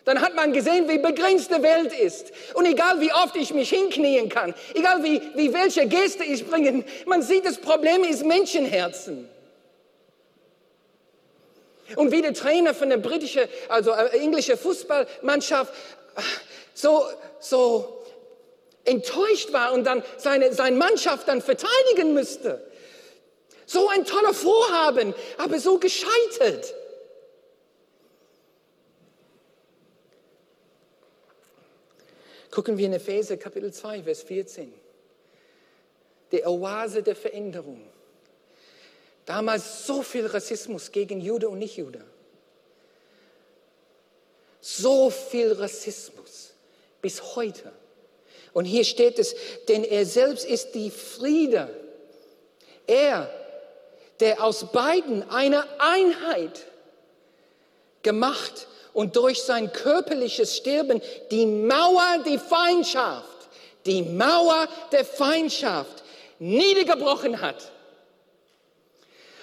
[0.04, 2.32] Dann hat man gesehen, wie begrenzt die Welt ist.
[2.56, 6.84] Und egal wie oft ich mich hinknien kann, egal wie, wie welche Geste ich bringe,
[7.06, 9.30] man sieht, das Problem ist Menschenherzen.
[11.96, 15.74] Und wie der Trainer von der britischen, also äh, englischen Fußballmannschaft
[16.74, 17.06] so,
[17.40, 18.01] so
[18.86, 22.66] enttäuscht war und dann seine, seine Mannschaft dann verteidigen müsste.
[23.66, 26.74] So ein toller Vorhaben, aber so gescheitert.
[32.50, 34.74] Gucken wir in Epheser Kapitel 2, Vers 14.
[36.34, 37.82] Die Oase der Veränderung.
[39.26, 42.04] Damals so viel Rassismus gegen Jude und Nichtjude.
[44.60, 46.54] So viel Rassismus
[47.02, 47.72] bis heute.
[48.54, 49.36] Und hier steht es,
[49.68, 51.70] denn er selbst ist die Friede.
[52.88, 53.30] Er,
[54.20, 56.66] der aus beiden eine Einheit
[58.04, 63.28] gemacht und durch sein körperliches Sterben die Mauer der Feindschaft,
[63.86, 66.04] die Mauer der Feindschaft
[66.40, 67.72] niedergebrochen hat.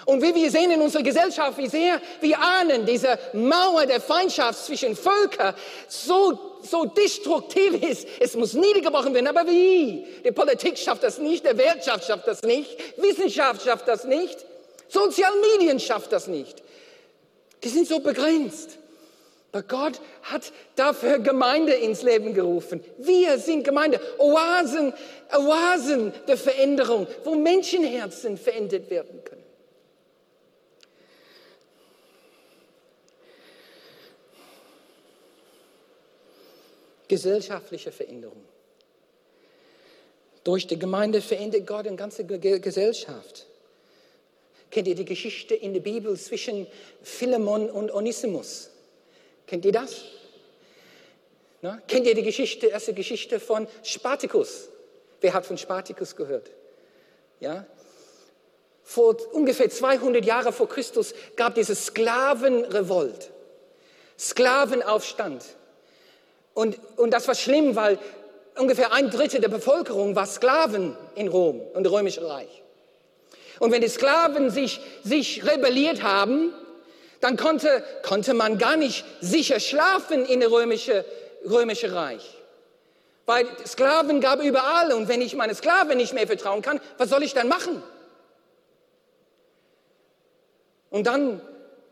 [0.05, 4.65] Und wie wir sehen in unserer Gesellschaft, wie sehr wir ahnen, diese Mauer der Feindschaft
[4.65, 5.55] zwischen Völkern
[5.87, 8.07] so, so destruktiv ist.
[8.21, 9.27] Es muss niedergebrochen werden.
[9.27, 10.07] Aber wie?
[10.25, 14.45] Die Politik schafft das nicht, die Wirtschaft schafft das nicht, Wissenschaft schafft das nicht,
[14.89, 16.63] Sozialmedien schafft das nicht.
[17.63, 18.79] Die sind so begrenzt.
[19.51, 22.85] Aber Gott hat dafür Gemeinde ins Leben gerufen.
[22.99, 24.93] Wir sind Gemeinde, Oasen,
[25.33, 29.38] Oasen der Veränderung, wo Menschenherzen verändert werden können.
[37.09, 38.45] Gesellschaftliche Veränderung.
[40.45, 43.47] Durch die Gemeinde verändert Gott eine ganze Gesellschaft.
[44.71, 46.67] Kennt ihr die Geschichte in der Bibel zwischen
[47.03, 48.71] Philemon und Onesimus?
[49.47, 50.03] Kennt ihr das?
[51.63, 51.81] Na?
[51.89, 54.69] Kennt ihr die Geschichte, erste Geschichte von Spartacus?
[55.21, 56.51] Wer hat von Spartacus gehört?
[57.41, 57.67] Ja?
[58.85, 63.31] Vor ungefähr 200 Jahren vor Christus gab es Sklavenrevolt,
[64.19, 65.45] Sklavenaufstand.
[66.59, 68.01] Und, und das war schlimm, weil
[68.57, 72.65] ungefähr ein Drittel der Bevölkerung war Sklaven in Rom und im Römischen Reich.
[73.61, 76.53] Und wenn die Sklaven sich, sich rebelliert haben,
[77.21, 81.05] dann konnte, konnte man gar nicht sicher schlafen in der römische,
[81.49, 82.37] römische Reich.
[83.25, 87.23] Weil Sklaven gab überall und wenn ich meine Sklaven nicht mehr vertrauen kann, was soll
[87.23, 87.85] ich dann machen?
[90.91, 91.41] Und dann,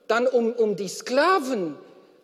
[0.09, 1.79] dann um, um die Sklaven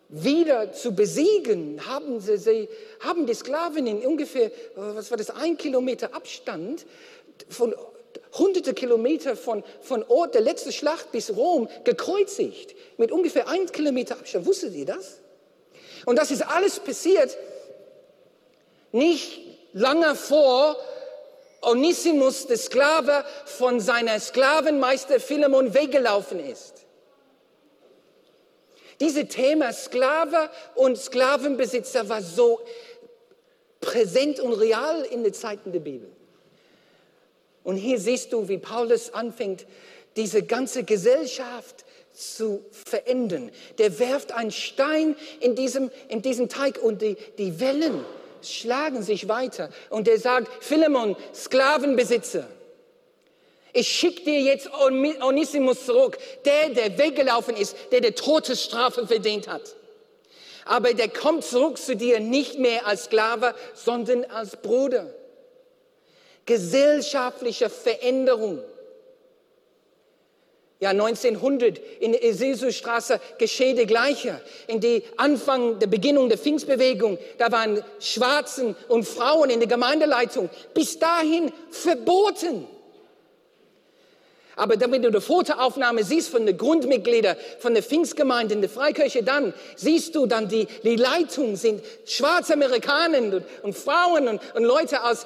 [0.09, 5.57] wieder zu besiegen, haben, sie, sie, haben die Sklaven in ungefähr, was war das, ein
[5.57, 6.85] Kilometer Abstand
[7.49, 7.73] von
[8.37, 14.15] hunderte Kilometer von, von Ort der letzten Schlacht bis Rom gekreuzigt, mit ungefähr ein Kilometer
[14.15, 14.45] Abstand.
[14.45, 15.19] Wusstet ihr das?
[16.05, 17.37] Und das ist alles passiert
[18.91, 19.41] nicht
[19.73, 20.77] lange vor
[21.61, 26.82] Onesimus, der Sklave, von seiner Sklavenmeister Philemon weggelaufen ist.
[28.99, 32.59] Dieses Thema Sklave und Sklavenbesitzer war so
[33.81, 36.09] präsent und real in den Zeiten der Bibel.
[37.63, 39.65] Und hier siehst du, wie Paulus anfängt,
[40.15, 43.51] diese ganze Gesellschaft zu verändern.
[43.77, 48.05] Der werft einen Stein in diesem, in diesem Teig und die, die Wellen
[48.41, 49.69] schlagen sich weiter.
[49.89, 52.47] Und er sagt, Philemon, Sklavenbesitzer,
[53.73, 59.75] ich schicke dir jetzt Onesimus zurück, der, der weggelaufen ist, der der Todesstrafe verdient hat.
[60.65, 65.13] Aber der kommt zurück zu dir nicht mehr als Sklave, sondern als Bruder
[66.45, 68.61] gesellschaftliche Veränderung.
[70.79, 74.41] Ja, 1900 in der Jesusstraße geschehen die Gleiche.
[74.67, 80.49] In die Anfang der Beginnung der Pfingstbewegung, da waren Schwarzen und Frauen in der Gemeindeleitung
[80.73, 82.67] bis dahin verboten.
[84.55, 89.23] Aber wenn du die Fotoaufnahme siehst von den Grundmitgliedern von der Pfingstgemeinde in der Freikirche,
[89.23, 94.63] dann siehst du dann die, die Leitung sind schwarze Amerikaner und, und Frauen und, und,
[94.63, 95.25] Leute aus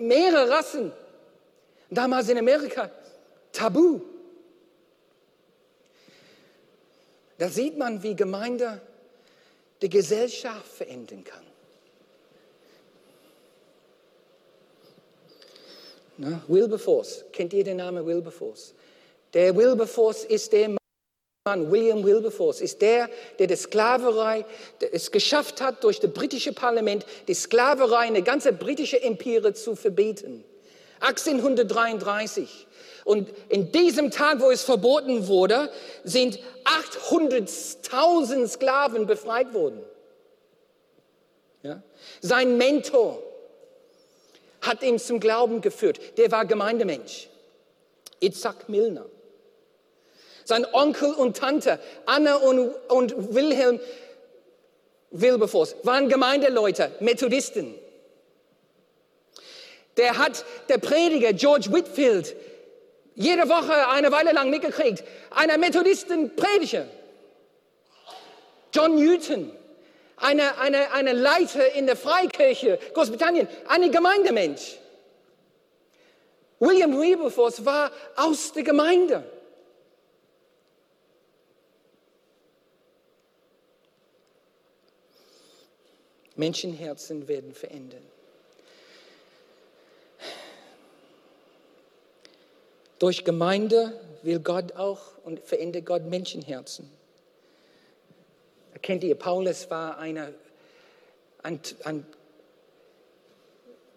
[0.00, 0.92] mehreren Rassen.
[1.90, 2.90] Damals in Amerika
[3.52, 4.00] tabu.
[7.38, 8.80] Da sieht man, wie Gemeinde
[9.82, 11.53] die Gesellschaft verändern kann.
[16.16, 16.40] Ne?
[16.48, 18.74] Wilberforce, kennt ihr den Namen Wilberforce?
[19.32, 20.76] Der Wilberforce ist der
[21.46, 24.46] Mann, William Wilberforce, ist der, der die Sklaverei
[24.92, 29.74] es geschafft hat, durch das britische Parlament die Sklaverei in der ganzen britischen Empire zu
[29.76, 30.44] verbieten.
[31.00, 32.66] 1833.
[33.04, 35.70] Und in diesem Tag, wo es verboten wurde,
[36.04, 39.80] sind 800.000 Sklaven befreit worden.
[41.62, 41.82] Ja?
[42.20, 43.22] Sein Mentor
[44.66, 46.00] hat ihn zum Glauben geführt.
[46.18, 47.28] Der war Gemeindemensch.
[48.20, 49.06] Itzhak Milner.
[50.44, 53.80] Sein Onkel und Tante, Anna und, und Wilhelm
[55.10, 57.74] Wilberforce, waren Gemeindeleute, Methodisten.
[59.96, 62.36] Der hat der Prediger George Whitfield
[63.14, 65.04] jede Woche eine Weile lang mitgekriegt.
[65.30, 66.86] Einer Methodisten-Prediger.
[68.72, 69.52] John Newton,
[70.16, 74.78] eine, eine, eine Leiter in der Freikirche Großbritannien, ein Gemeindemensch.
[76.60, 79.24] William Wilberforce war aus der Gemeinde.
[86.36, 88.02] Menschenherzen werden verändern.
[92.98, 96.90] Durch Gemeinde will Gott auch und verändert Gott Menschenherzen.
[98.84, 100.34] Kennt ihr, Paulus war eine,
[101.42, 102.06] ein, ein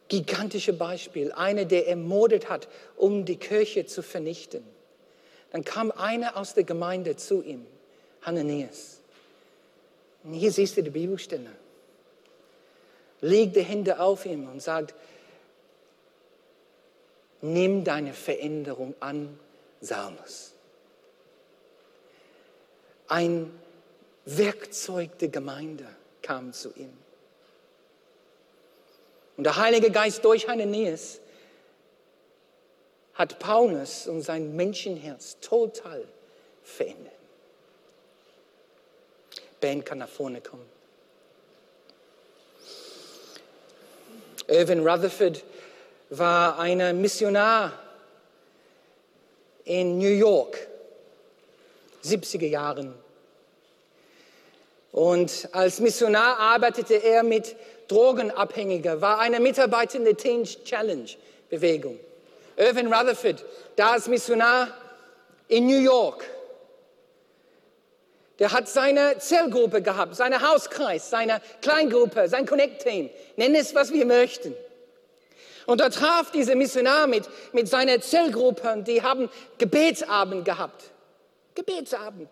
[0.07, 4.63] gigantisches Beispiel, einer, der ermordet hat, um die Kirche zu vernichten.
[5.51, 7.67] Dann kam einer aus der Gemeinde zu ihm,
[8.21, 9.01] Hananias.
[10.23, 11.51] Und hier siehst du die Bibelstelle.
[13.19, 14.95] Legt die Hände auf ihm und sagt,
[17.41, 19.37] nimm deine Veränderung an,
[19.81, 20.53] Saulus.
[23.09, 23.51] Ein
[24.27, 25.87] Werkzeug der Gemeinde
[26.21, 26.91] kam zu ihm.
[29.37, 31.19] Und der Heilige Geist durch Hananias
[33.13, 36.03] hat Paulus und sein Menschenherz total
[36.63, 37.13] verändert.
[39.61, 40.69] Ben kann nach vorne kommen.
[44.47, 45.43] Irvin Rutherford
[46.09, 47.73] war ein Missionar
[49.63, 50.67] in New York,
[52.03, 53.06] 70er Jahren.
[54.97, 57.55] Und als Missionar arbeitete er mit
[57.87, 61.07] Drogenabhängigen, war eine Mitarbeiter in der Teen Challenge
[61.51, 61.99] Bewegung.
[62.55, 63.45] Irvin Rutherford,
[63.75, 64.69] da als Missionar
[65.49, 66.23] in New York,
[68.39, 73.11] der hat seine Zellgruppe gehabt, seine Hauskreis, seine Kleingruppe, sein Connect-Team.
[73.35, 74.55] Nenn es, was wir möchten.
[75.67, 79.29] Und da traf dieser Missionar mit, mit seiner Zellgruppe und die haben
[79.59, 80.89] Gebetsabend gehabt.
[81.53, 82.29] Gebetsabend.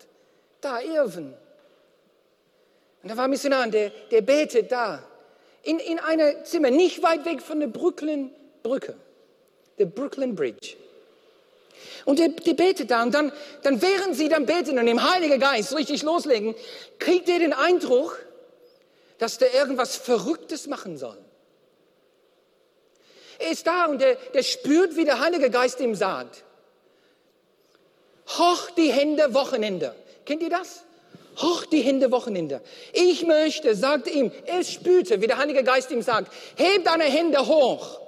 [0.60, 1.32] Da, Irvin.
[3.06, 5.00] Und da war ein Missionar, der, der betet da.
[5.62, 8.32] In, in einem Zimmer, nicht weit weg von der Brooklyn
[8.64, 8.96] Brücke.
[9.78, 10.74] Der Brooklyn Bridge.
[12.04, 13.30] Und der, der betet da und dann,
[13.62, 16.56] dann während sie dann beten und im Heiligen Geist richtig loslegen,
[16.98, 18.26] kriegt er den Eindruck,
[19.18, 21.16] dass der irgendwas Verrücktes machen soll.
[23.38, 26.42] Er ist da und der, der spürt, wie der Heilige Geist ihm sagt.
[28.30, 29.94] Hoch die Hände Wochenende.
[30.24, 30.85] Kennt ihr das?
[31.40, 32.60] Hoch die Hände Wochenende.
[32.92, 37.46] Ich möchte, sagte ihm, er spürte, wie der Heilige Geist ihm sagt, heb deine Hände
[37.46, 38.00] hoch.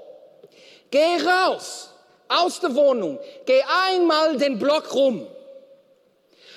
[0.91, 1.91] Geh raus
[2.29, 3.61] aus der Wohnung, geh
[3.93, 5.27] einmal den Block rum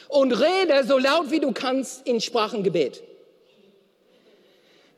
[0.09, 3.01] und rede so laut wie du kannst in Sprachengebet.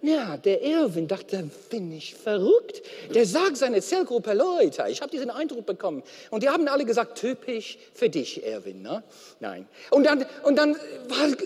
[0.04, 2.82] Ja, der Irwin dachte, bin ich verrückt?
[3.16, 6.04] Der sagt seine Zellgruppe, Leute, ich habe diesen Eindruck bekommen.
[6.30, 8.82] Und die haben alle gesagt, typisch für dich, Irwin.
[8.82, 9.02] Ne?
[9.40, 9.66] Nein.
[9.92, 10.76] Und dann, und dann
[11.08, 11.38] was, äh,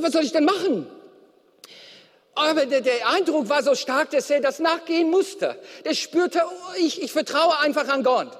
[0.00, 0.86] was soll ich denn machen?
[2.34, 5.56] Aber der, der, Eindruck war so stark, dass er das nachgehen musste.
[5.84, 8.30] Der spürte, oh, ich, ich vertraue einfach an Gott.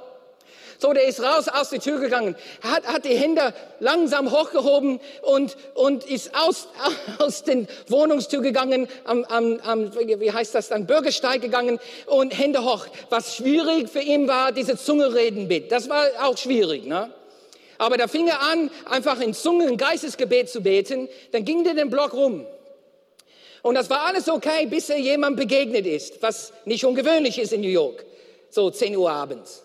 [0.80, 5.56] So, der ist raus aus der Tür gegangen, hat, hat die Hände langsam hochgehoben und,
[5.74, 6.68] und ist aus,
[7.18, 12.64] aus den Wohnungstür gegangen, am, am, am, wie heißt das dann, Bürgersteig gegangen und Hände
[12.64, 12.86] hoch.
[13.10, 15.72] Was schwierig für ihn war, diese Zungereden mit.
[15.72, 17.12] Das war auch schwierig, ne?
[17.78, 21.08] Aber da fing er an, einfach in Zungen, Geistesgebet zu beten.
[21.32, 22.46] Dann ging der den Block rum.
[23.62, 27.60] Und das war alles okay, bis er jemand begegnet ist, was nicht ungewöhnlich ist in
[27.60, 28.04] New York.
[28.50, 29.64] So 10 Uhr abends.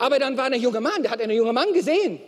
[0.00, 2.22] Aber dann war ein junger Mann, der hat einen jungen Mann gesehen.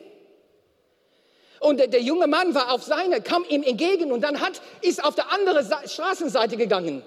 [1.58, 5.02] Und der, der, junge Mann war auf seine, kam ihm entgegen und dann hat, ist
[5.02, 7.02] auf der anderen Straßenseite gegangen.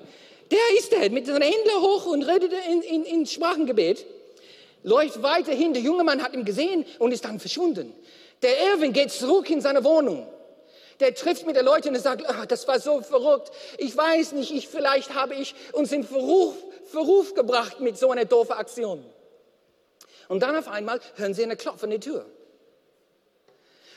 [0.49, 4.07] Der ist der, mit seinen Händen hoch und redet in, in, in Sprachengebet.
[4.82, 7.93] Läuft weiterhin, der junge Mann hat ihn gesehen und ist dann verschwunden.
[8.41, 10.26] Der Erwin geht zurück in seine Wohnung.
[10.99, 13.51] Der trifft mit den Leuten und sagt, oh, das war so verrückt.
[13.78, 16.55] Ich weiß nicht, ich, vielleicht habe ich uns in Verruf,
[16.88, 19.05] Verruf gebracht mit so einer doofen Aktion.
[20.28, 22.26] Und dann auf einmal hören sie eine Klopf an die Tür.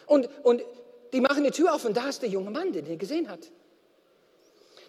[0.06, 0.62] Und, und
[1.12, 3.40] die machen die Tür auf und da ist der junge Mann, den er gesehen hat.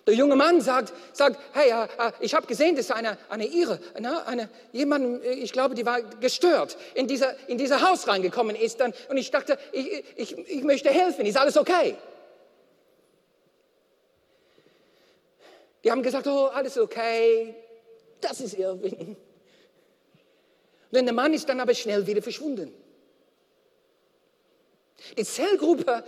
[0.08, 3.80] Der junge Mann sagt, sagt hey, äh, äh ich habe gesehen, dass eine, eine Ire,
[3.94, 8.56] eine, eine, jemand, äh, ich glaube, die war gestört, in dieser, in dieser Haus reingekommen
[8.56, 8.80] ist.
[8.80, 11.96] Dann, und ich dachte, ich, ich, ich möchte helfen, ist alles okay?
[15.84, 17.56] Die haben gesagt, oh, alles okay,
[18.20, 19.16] das ist Irwin.
[20.92, 22.74] Und der Mann ist dann aber schnell wieder verschwunden.
[25.18, 26.04] Die Zellgruppe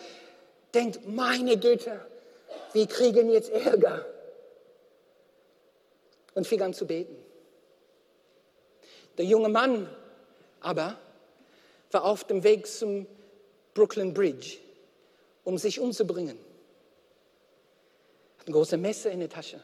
[0.73, 2.05] denkt, meine Güte,
[2.73, 4.05] wir kriegen jetzt Ärger.
[6.33, 7.15] Und fing an zu beten.
[9.17, 9.89] Der junge Mann
[10.61, 10.97] aber
[11.91, 13.05] war auf dem Weg zum
[13.73, 14.57] Brooklyn Bridge,
[15.43, 16.37] um sich umzubringen.
[18.37, 19.61] Hat ein großes Messer in der Tasche.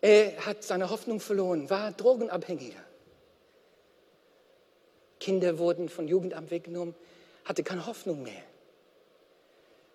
[0.00, 2.82] Er hat seine Hoffnung verloren, war Drogenabhängiger.
[5.18, 6.94] Kinder wurden von Jugendamt weggenommen,
[7.44, 8.42] hatte keine Hoffnung mehr.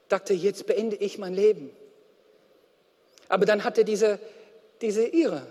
[0.08, 1.72] Dachte, jetzt beende ich mein Leben.
[3.28, 4.20] Aber dann hatte diese,
[4.82, 5.48] diese Irre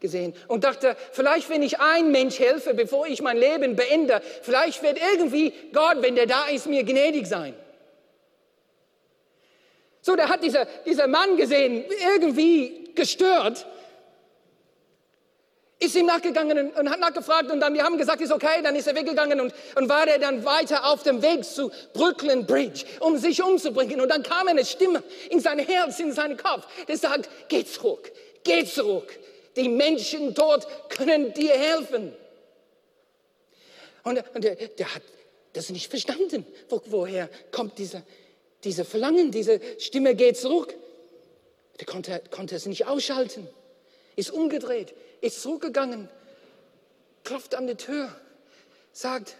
[0.00, 4.82] gesehen und dachte, vielleicht wenn ich ein Mensch helfe, bevor ich mein Leben beende, vielleicht
[4.82, 7.54] wird irgendwie Gott, wenn der da ist, mir gnädig sein.
[10.08, 11.84] So, da hat dieser, dieser Mann gesehen,
[12.14, 13.66] irgendwie gestört,
[15.78, 18.86] ist ihm nachgegangen und, hat nachgefragt und dann, die haben gesagt, ist okay, dann ist
[18.86, 23.18] er weggegangen und, und war er dann weiter auf dem Weg zu Brooklyn Bridge, um
[23.18, 24.00] sich umzubringen.
[24.00, 28.10] Und dann kam eine Stimme in sein Herz, in seinen Kopf, der sagt, geh zurück,
[28.44, 29.14] geh zurück.
[29.56, 32.14] Die Menschen dort können dir helfen.
[34.04, 35.02] Und, und der, der, hat
[35.52, 36.46] das nicht verstanden.
[36.70, 38.02] Wo, woher kommt dieser,
[38.64, 40.74] dieser Verlangen, diese Stimme geht zurück?
[41.78, 43.48] Der konnte, konnte es nicht ausschalten,
[44.16, 46.08] ist umgedreht, ist zurückgegangen,
[47.24, 48.14] klopft an die Tür,
[48.92, 49.36] sagt,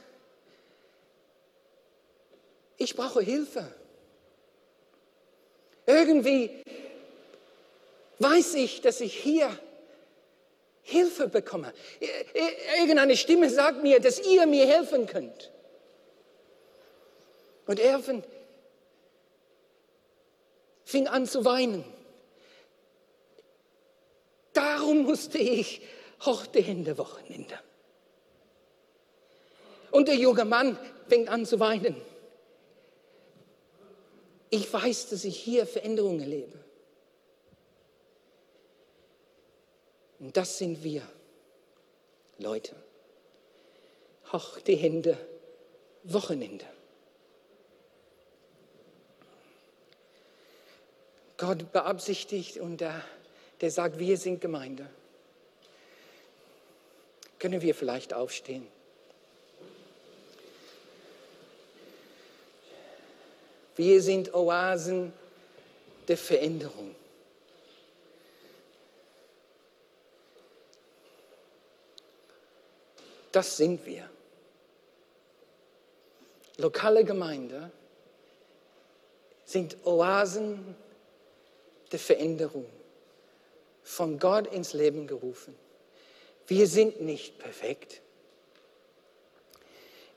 [2.76, 3.66] ich brauche Hilfe.
[5.86, 6.62] Irgendwie
[8.20, 9.50] weiß ich, dass ich hier
[10.82, 11.72] Hilfe bekomme.
[12.78, 15.50] Irgendeine Stimme sagt mir, dass ihr mir helfen könnt.
[17.66, 18.00] Und er
[20.88, 21.84] fing an zu weinen.
[24.54, 25.82] Darum musste ich
[26.24, 27.60] hochte Hände Wochenende.
[29.90, 31.94] Und der junge Mann fängt an zu weinen.
[34.48, 36.58] Ich weiß, dass ich hier Veränderungen erlebe.
[40.20, 41.02] Und das sind wir,
[42.38, 42.74] Leute.
[44.32, 45.18] Hoch die Hände,
[46.04, 46.64] Wochenende.
[51.38, 53.02] Gott beabsichtigt und er
[53.60, 54.88] der sagt, wir sind Gemeinde.
[57.38, 58.66] Können wir vielleicht aufstehen?
[63.76, 65.12] Wir sind Oasen
[66.08, 66.94] der Veränderung.
[73.30, 74.08] Das sind wir.
[76.56, 77.70] Lokale Gemeinde
[79.44, 80.74] sind Oasen
[81.92, 82.66] der Veränderung
[83.82, 85.56] von Gott ins Leben gerufen.
[86.46, 88.00] Wir sind nicht perfekt.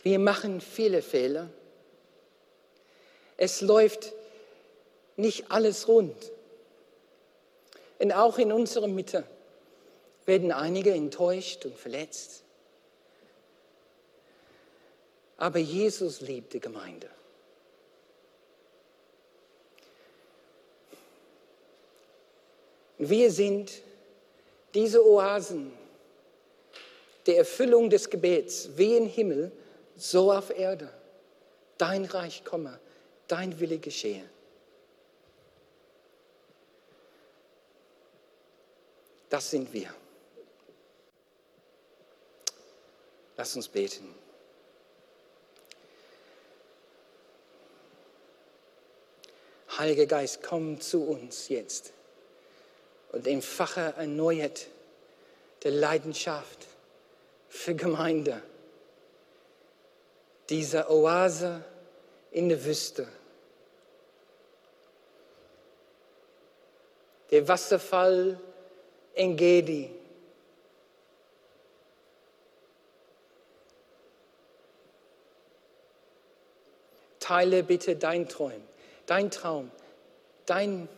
[0.03, 1.49] Wir machen viele Fehler.
[3.37, 4.13] Es läuft
[5.15, 6.31] nicht alles rund.
[7.99, 9.23] Und auch in unserer Mitte
[10.25, 12.43] werden einige enttäuscht und verletzt.
[15.37, 17.09] Aber Jesus liebt die Gemeinde.
[23.03, 23.81] Wir sind
[24.75, 25.73] diese Oasen
[27.25, 29.51] der Erfüllung des Gebets, wie im Himmel,
[29.95, 30.87] so auf Erde.
[31.79, 32.79] Dein Reich komme,
[33.27, 34.23] dein Wille geschehe.
[39.29, 39.91] Das sind wir.
[43.35, 44.13] Lass uns beten.
[49.75, 51.93] Heiliger Geist, komm zu uns jetzt
[53.11, 54.67] und entfache erneuert
[55.63, 56.67] der Leidenschaft
[57.49, 58.41] für Gemeinde.
[60.49, 61.63] Diese Oase
[62.31, 63.07] in der Wüste.
[67.29, 68.39] Der Wasserfall
[69.13, 69.89] in Gedi.
[77.19, 78.51] Teile bitte dein Traum,
[79.05, 79.71] dein Traum,
[80.45, 80.89] dein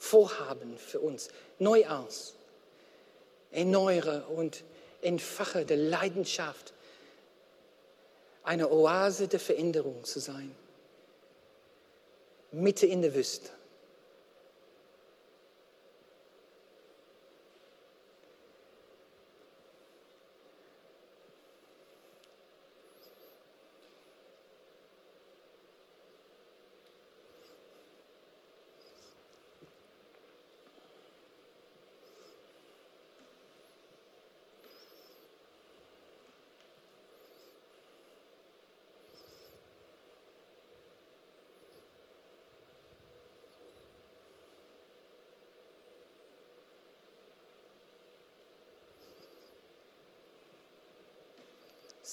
[0.00, 1.28] Vorhaben für uns
[1.58, 2.34] neu aus.
[3.52, 4.64] Erneuere und
[5.02, 6.72] entfache der Leidenschaft,
[8.42, 10.56] eine Oase der Veränderung zu sein.
[12.50, 13.50] Mitte in der Wüste.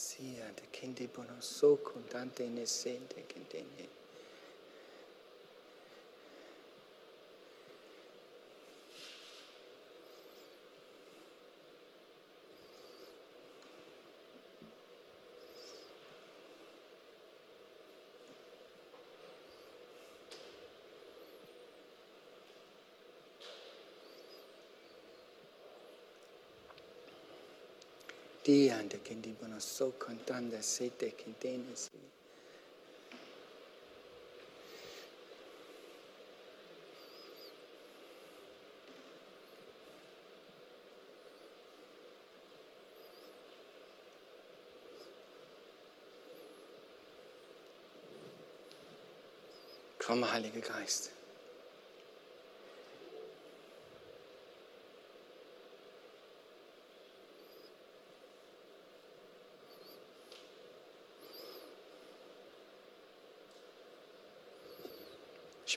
[0.03, 3.19] Sia de kindi bono so contante ne sente
[28.47, 31.89] de kindi bono so contante sete kentene si.
[49.97, 51.16] Komm, Heiliger Geist.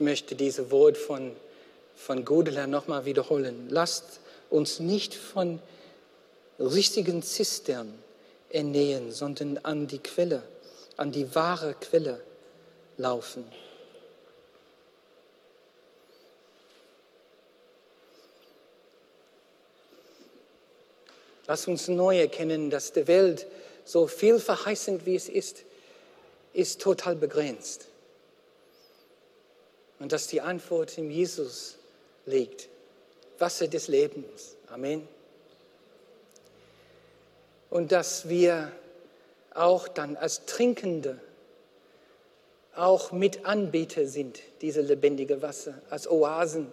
[0.00, 1.36] Ich möchte diese Wort von,
[1.94, 3.66] von Godela nochmal wiederholen.
[3.68, 5.60] Lasst uns nicht von
[6.58, 8.02] richtigen Zisternen
[8.48, 10.42] ernähren, sondern an die Quelle,
[10.96, 12.18] an die wahre Quelle
[12.96, 13.44] laufen.
[21.46, 23.46] Lass uns neu erkennen, dass die Welt,
[23.84, 25.64] so viel verheißend wie es ist,
[26.54, 27.90] ist total begrenzt.
[30.00, 31.76] Und dass die Antwort in Jesus
[32.26, 32.68] liegt.
[33.38, 34.56] Wasser des Lebens.
[34.68, 35.06] Amen.
[37.70, 38.72] Und dass wir
[39.54, 41.20] auch dann als Trinkende
[42.74, 46.72] auch Mitanbieter sind, diese lebendige Wasser, als Oasen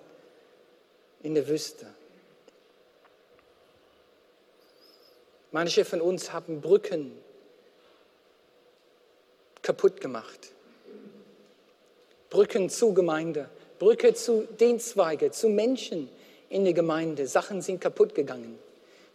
[1.21, 1.87] in der Wüste.
[5.51, 7.17] Manche von uns haben Brücken
[9.61, 10.51] kaputt gemacht.
[12.29, 13.49] Brücken zu Gemeinde,
[13.79, 16.09] Brücke zu Dienstzweige, zu Menschen
[16.49, 17.27] in der Gemeinde.
[17.27, 18.57] Sachen sind kaputt gegangen.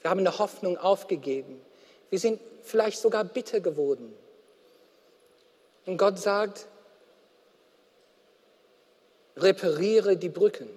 [0.00, 1.60] Wir haben eine Hoffnung aufgegeben.
[2.10, 4.14] Wir sind vielleicht sogar bitter geworden.
[5.86, 6.66] Und Gott sagt,
[9.36, 10.68] repariere die Brücken,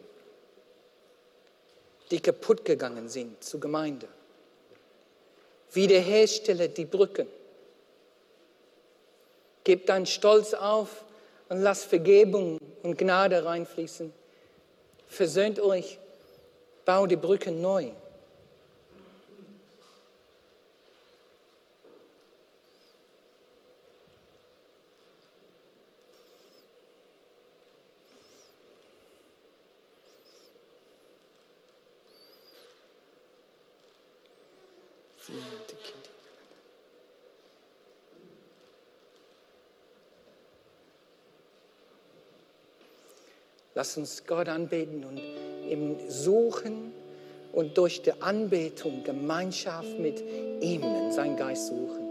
[2.12, 4.08] die kaputt gegangen sind zur Gemeinde.
[5.72, 7.28] Wiederherstelle die Brücken.
[9.64, 11.05] Gib deinen Stolz auf
[11.50, 14.12] und lass Vergebung und Gnade reinfließen.
[15.08, 16.00] Versöhnt euch,
[16.86, 17.92] bau die Brücken neu.
[43.86, 45.22] Lass uns Gott anbeten und
[45.70, 46.92] im Suchen
[47.54, 50.24] und durch die Anbetung Gemeinschaft mit
[50.60, 52.06] ihm in seinen Geist suchen.